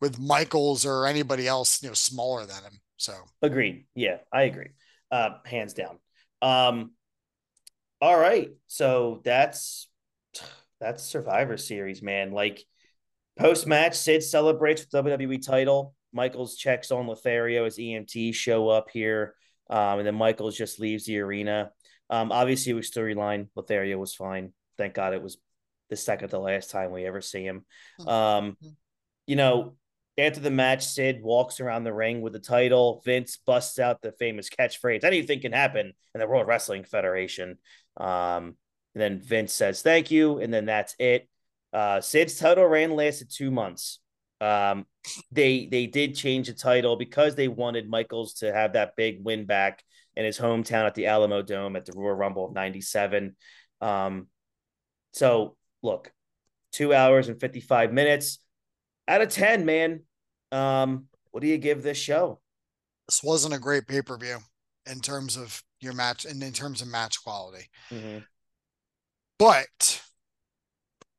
[0.00, 2.80] with Michaels or anybody else, you know, smaller than him.
[2.96, 3.12] So
[3.42, 3.86] Agreed.
[3.94, 4.70] Yeah, I agree.
[5.10, 5.98] Uh, hands down.
[6.42, 6.92] Um,
[8.00, 8.50] all right.
[8.66, 9.88] So that's
[10.80, 12.32] that's Survivor Series, man.
[12.32, 12.64] Like
[13.38, 15.94] post match, Sid celebrates with WWE title.
[16.12, 19.34] Michaels checks on Lothario as EMT show up here,
[19.68, 21.70] um, and then Michaels just leaves the arena.
[22.10, 23.48] Um, obviously, was storyline.
[23.54, 24.52] Lothario was fine.
[24.78, 25.38] Thank God it was
[25.90, 27.64] the second to last time we ever see him.
[28.06, 28.56] Um,
[29.26, 29.76] you know,
[30.18, 33.02] after the match, Sid walks around the ring with the title.
[33.04, 37.58] Vince busts out the famous catchphrase, anything can happen in the World Wrestling Federation.
[37.96, 38.56] Um,
[38.94, 40.38] and then Vince says, thank you.
[40.38, 41.28] And then that's it.
[41.72, 44.00] Uh, Sid's title reign lasted two months.
[44.40, 44.86] Um,
[45.32, 49.46] they they did change the title because they wanted Michaels to have that big win
[49.46, 49.82] back
[50.16, 53.36] in his hometown at the Alamo Dome at the Royal Rumble of 97.
[53.80, 54.28] Um,
[55.12, 56.12] so look,
[56.72, 58.38] two hours and 55 minutes
[59.08, 60.02] out of 10, man.
[60.52, 62.40] Um, what do you give this show?
[63.08, 64.38] this wasn't a great pay per view
[64.90, 67.68] in terms of your match and in terms of match quality.
[67.90, 68.24] Mhm.
[69.38, 70.02] But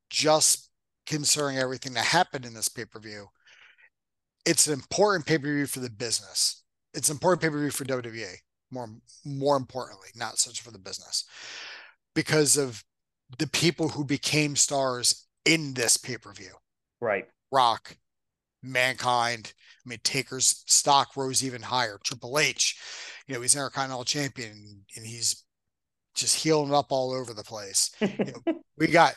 [0.10, 0.70] just
[1.06, 3.28] considering everything that happened in this pay per view,
[4.46, 6.64] it's an important pay per view for the business.
[6.94, 8.36] It's an important pay per view for WWE.
[8.72, 8.90] More,
[9.26, 11.24] more importantly, not such for the business,
[12.14, 12.84] because of
[13.38, 16.54] the people who became stars in this pay per view.
[17.00, 17.26] Right.
[17.52, 17.98] Rock,
[18.64, 19.54] Mankind.
[19.86, 22.00] I mean, Taker's stock rose even higher.
[22.04, 22.78] Triple H,
[23.28, 25.44] you know, he's an Intercontinental Champion and he's
[26.16, 27.92] just healing up all over the place.
[28.02, 29.16] know, We got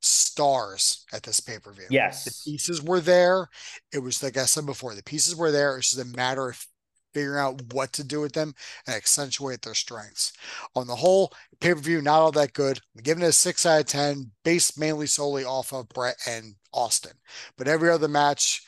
[0.00, 1.86] stars at this pay per view.
[1.88, 2.24] Yes.
[2.24, 3.48] The pieces were there.
[3.92, 5.78] It was like I said before, the pieces were there.
[5.78, 6.66] It's just a matter of
[7.14, 8.54] figuring out what to do with them
[8.86, 10.32] and accentuate their strengths.
[10.74, 12.80] On the whole, pay per view not all that good.
[12.94, 16.54] I'm giving it a six out of ten, based mainly solely off of Bret and
[16.72, 17.12] Austin.
[17.56, 18.62] But every other match,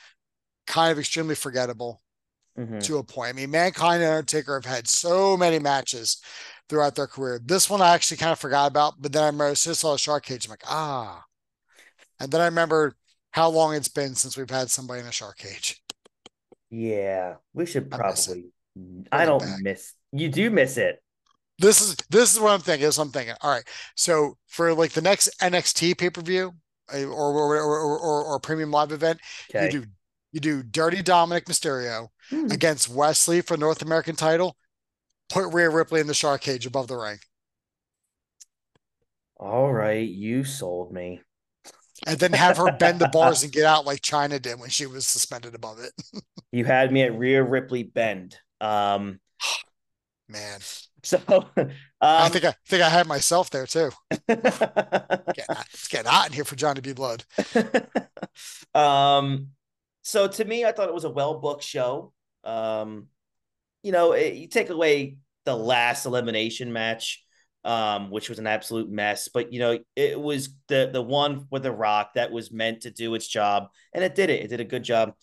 [0.67, 2.03] kind of extremely forgettable
[2.59, 2.83] Mhm.
[2.85, 3.31] to a point.
[3.31, 6.19] I mean, Mankind and Undertaker have had so many matches
[6.69, 7.39] throughout their career.
[7.45, 9.79] This one I actually kind of forgot about, but then I remember as soon as
[9.79, 11.25] I saw the shark cage, I'm like, ah.
[12.19, 12.97] And then I remember
[13.33, 15.83] how long it's been since we've had somebody in a shark cage.
[16.71, 17.37] Yeah.
[17.53, 18.53] We should I probably.
[19.13, 19.95] I it don't miss.
[20.13, 21.03] You do miss it.
[21.59, 22.85] This is this is what I'm thinking.
[22.87, 23.35] This is what I'm thinking.
[23.41, 23.67] All right.
[23.95, 26.55] So for like the next NXT pay per view
[26.93, 29.65] or or, or or or or premium live event, Okay.
[29.65, 29.85] you do
[30.33, 32.51] you do Dirty Dominik Mysterio Hmm.
[32.51, 34.57] against Wes Lee for North American title.
[35.31, 37.19] Put Rhea Ripley in the shark cage above the ring.
[39.39, 40.07] All right.
[40.09, 41.23] You sold me.
[42.07, 44.87] And then have her bend the bars and get out like Chyna did when she
[44.87, 45.93] was suspended above it.
[46.53, 48.39] you had me at Rhea Ripley bend.
[48.61, 49.21] Um,
[50.29, 50.61] Man,
[51.07, 51.21] so
[51.57, 53.91] um, I think I think I had myself there too.
[54.29, 54.43] Getting
[55.73, 56.93] it's getting hot in here for Johnny B.
[56.93, 57.25] Blood.
[58.75, 59.49] um,
[60.03, 62.13] so to me, I thought it was a well booked show.
[62.43, 63.07] Um,
[63.85, 67.25] you know, it, you take away the last elimination match,
[67.67, 71.65] um, which was an absolute mess, but you know, it was the the one with
[71.65, 74.45] the Rock that was meant to do its job, and it did it.
[74.45, 75.15] It did a good job.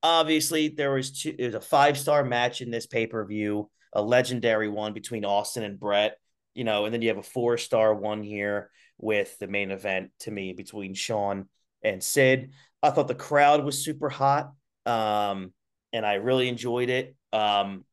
[0.00, 1.34] Obviously, there was two.
[1.36, 5.24] It was a five star match in this pay per view, a legendary one between
[5.24, 6.16] Austin and Bret.
[6.54, 10.12] You know, and then you have a four star one here with the main event
[10.20, 11.48] to me between Shawn
[11.82, 12.52] and Sid.
[12.80, 14.52] I thought the crowd was super hot,
[14.86, 15.52] um,
[15.92, 17.16] and I really enjoyed it.
[17.32, 17.84] Um,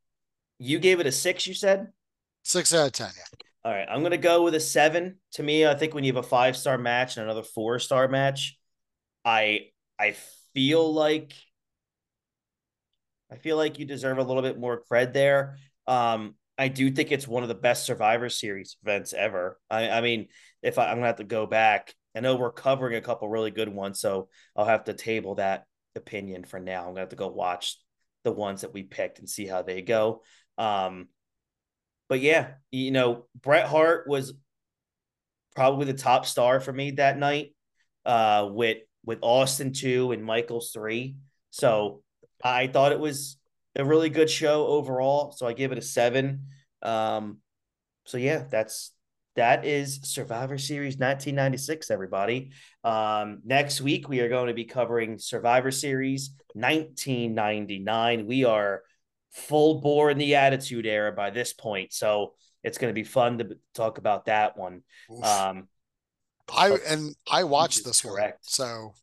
[0.60, 1.88] you gave it a six, you said.
[2.44, 3.10] Six out of ten.
[3.18, 3.40] Yeah.
[3.66, 5.18] All right, I'm gonna go with a seven.
[5.34, 8.08] To me, I think when you have a five star match and another four star
[8.08, 8.60] match,
[9.26, 10.16] I I
[10.54, 11.34] feel like
[13.32, 15.58] I feel like you deserve a little bit more cred there.
[15.88, 19.60] Um, I do think it's one of the best Survivor Series events ever.
[19.68, 20.28] I, I mean,
[20.62, 23.50] if I, I'm gonna have to go back, I know we're covering a couple really
[23.50, 26.82] good ones, so I'll have to table that opinion for now.
[26.82, 27.80] I'm gonna have to go watch
[28.24, 30.22] the ones that we picked and see how they go.
[30.60, 31.08] Um,
[32.08, 34.34] but yeah, you know, Bret Hart was
[35.56, 37.56] probably the top star for me that night,
[38.06, 41.16] uh, with with Austin two and Michaels three.
[41.52, 42.04] So
[42.44, 43.38] I thought it was
[43.76, 45.32] a really good show overall.
[45.32, 46.48] So I give it a seven.
[46.82, 47.38] Um,
[48.06, 48.92] so yeah, that's
[49.36, 52.52] that is Survivor Series 1996, everybody.
[52.86, 58.28] Um, next week, we are going to be covering Survivor Series 1999.
[58.28, 58.84] We are
[59.36, 61.94] full bore in the Attitude Era by this point.
[61.94, 62.34] So
[62.64, 64.82] it's going to be fun to talk about that one.
[65.22, 65.68] Um,
[66.54, 68.16] I and I watched this one.
[68.16, 68.50] correct.
[68.50, 68.94] So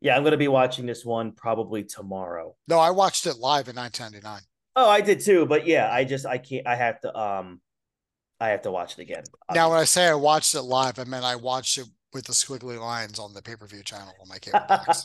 [0.00, 2.56] yeah, I'm going to be watching this one probably tomorrow.
[2.66, 4.42] no, I watched it live in 1999.
[4.76, 6.66] Oh, I did too, but yeah, I just I can't.
[6.66, 7.60] I have to um,
[8.40, 9.24] I have to watch it again.
[9.52, 12.32] Now, when I say I watched it live, I meant I watched it with the
[12.32, 15.04] squiggly lines on the pay per view channel on my cable box.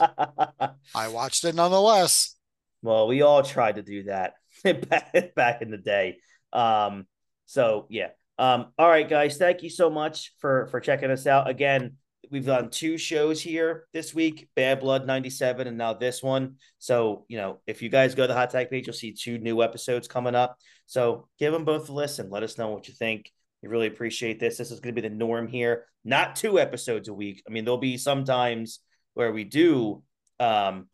[0.95, 2.35] I watched it nonetheless.
[2.81, 4.33] well, we all tried to do that
[5.35, 6.17] back in the day.
[6.51, 7.07] Um,
[7.45, 8.09] so yeah.
[8.39, 11.97] Um, all right, guys, thank you so much for for checking us out again.
[12.31, 16.55] We've done two shows here this week, Bad Blood 97 and now this one.
[16.79, 19.37] So, you know, if you guys go to the Hot Tag page, you'll see two
[19.37, 20.57] new episodes coming up.
[20.87, 22.31] So give them both a listen.
[22.31, 23.31] Let us know what you think.
[23.61, 24.57] We really appreciate this.
[24.57, 25.85] This is going to be the norm here.
[26.03, 27.43] Not two episodes a week.
[27.47, 28.79] I mean, there'll be some times
[29.13, 30.01] where we do
[30.39, 30.87] um,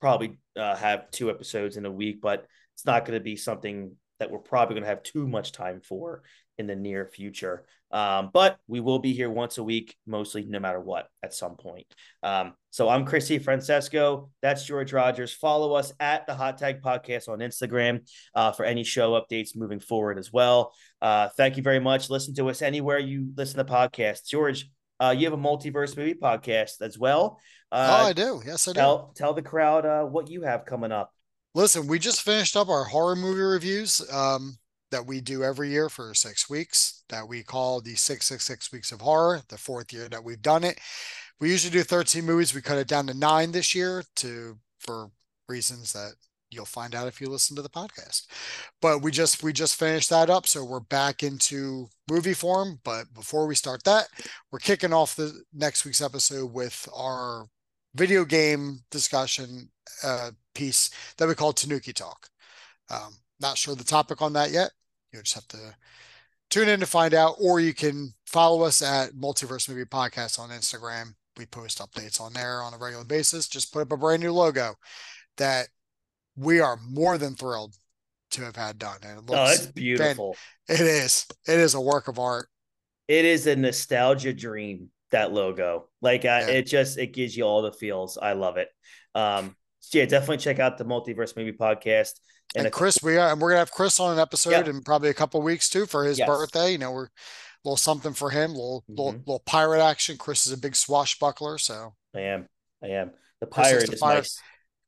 [0.00, 2.46] probably uh, have two episodes in a week, but
[2.76, 5.80] it's not going to be something that we're probably going to have too much time
[5.80, 6.22] for
[6.58, 7.64] in the near future.
[7.90, 11.56] Um, but we will be here once a week, mostly no matter what, at some
[11.56, 11.86] point.
[12.22, 14.30] Um, so I'm Chrissy Francesco.
[14.42, 15.32] That's George Rogers.
[15.32, 19.80] Follow us at the Hot Tag Podcast on Instagram uh, for any show updates moving
[19.80, 20.74] forward as well.
[21.00, 22.10] Uh, thank you very much.
[22.10, 24.26] Listen to us anywhere you listen to podcasts.
[24.28, 24.68] George,
[24.98, 27.38] uh, you have a multiverse movie podcast as well.
[27.70, 28.42] oh, Uh, I do.
[28.44, 28.78] Yes, I do.
[28.80, 31.12] tell tell the crowd uh, what you have coming up.
[31.56, 34.58] Listen, we just finished up our horror movie reviews um,
[34.90, 39.00] that we do every year for six weeks that we call the 666 Weeks of
[39.00, 40.78] Horror, the fourth year that we've done it.
[41.40, 42.54] We usually do 13 movies.
[42.54, 45.10] We cut it down to nine this year to for
[45.48, 46.12] reasons that
[46.50, 48.26] you'll find out if you listen to the podcast.
[48.82, 50.46] But we just we just finished that up.
[50.46, 52.80] So we're back into movie form.
[52.84, 54.08] But before we start that,
[54.52, 57.46] we're kicking off the next week's episode with our
[57.96, 59.70] video game discussion
[60.04, 62.28] uh, piece that we call Tanuki Talk.
[62.90, 64.70] Um, not sure the topic on that yet.
[65.12, 65.74] You'll just have to
[66.50, 70.50] tune in to find out, or you can follow us at Multiverse Movie Podcast on
[70.50, 71.14] Instagram.
[71.36, 73.48] We post updates on there on a regular basis.
[73.48, 74.74] Just put up a brand new logo
[75.36, 75.68] that
[76.36, 77.74] we are more than thrilled
[78.30, 78.98] to have had done.
[79.02, 80.36] And it Oh, looks it's beautiful.
[80.68, 81.26] it is.
[81.46, 82.48] It is a work of art.
[83.08, 86.48] it is a nostalgia dream that logo like uh, Yeah.
[86.48, 88.68] it just it gives you all the feels i love it
[89.14, 92.12] um so yeah definitely check out the multiverse movie podcast
[92.56, 94.66] And, a- Chris, we are, and we're gonna have Chris on an episode Yeah.
[94.70, 96.26] in probably a couple weeks too for his Yes.
[96.28, 96.72] birthday.
[96.72, 97.10] You know, we're a
[97.64, 99.18] little something for him, little little Mhm.
[99.26, 100.16] little pirate action.
[100.16, 102.48] Chris is a big swashbuckler, so i am
[102.82, 104.30] i am the Chris pirate the is my pirate.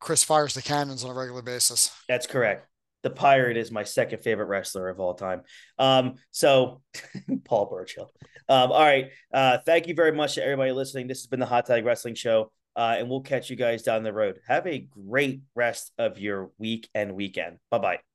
[0.01, 1.91] Chris fires the cannons on a regular basis.
[2.09, 2.67] that's correct
[3.03, 5.43] the pirate is my second favorite wrestler of all time.
[5.79, 6.83] Um so
[7.45, 8.11] paul burchill.
[8.49, 11.07] Um all right uh thank you very much to everybody listening.
[11.07, 14.03] This has been the hot tag wrestling show uh and we'll catch you guys down
[14.03, 14.39] the road.
[14.47, 17.59] Have a great rest of your week and weekend.
[17.71, 18.08] Bye bye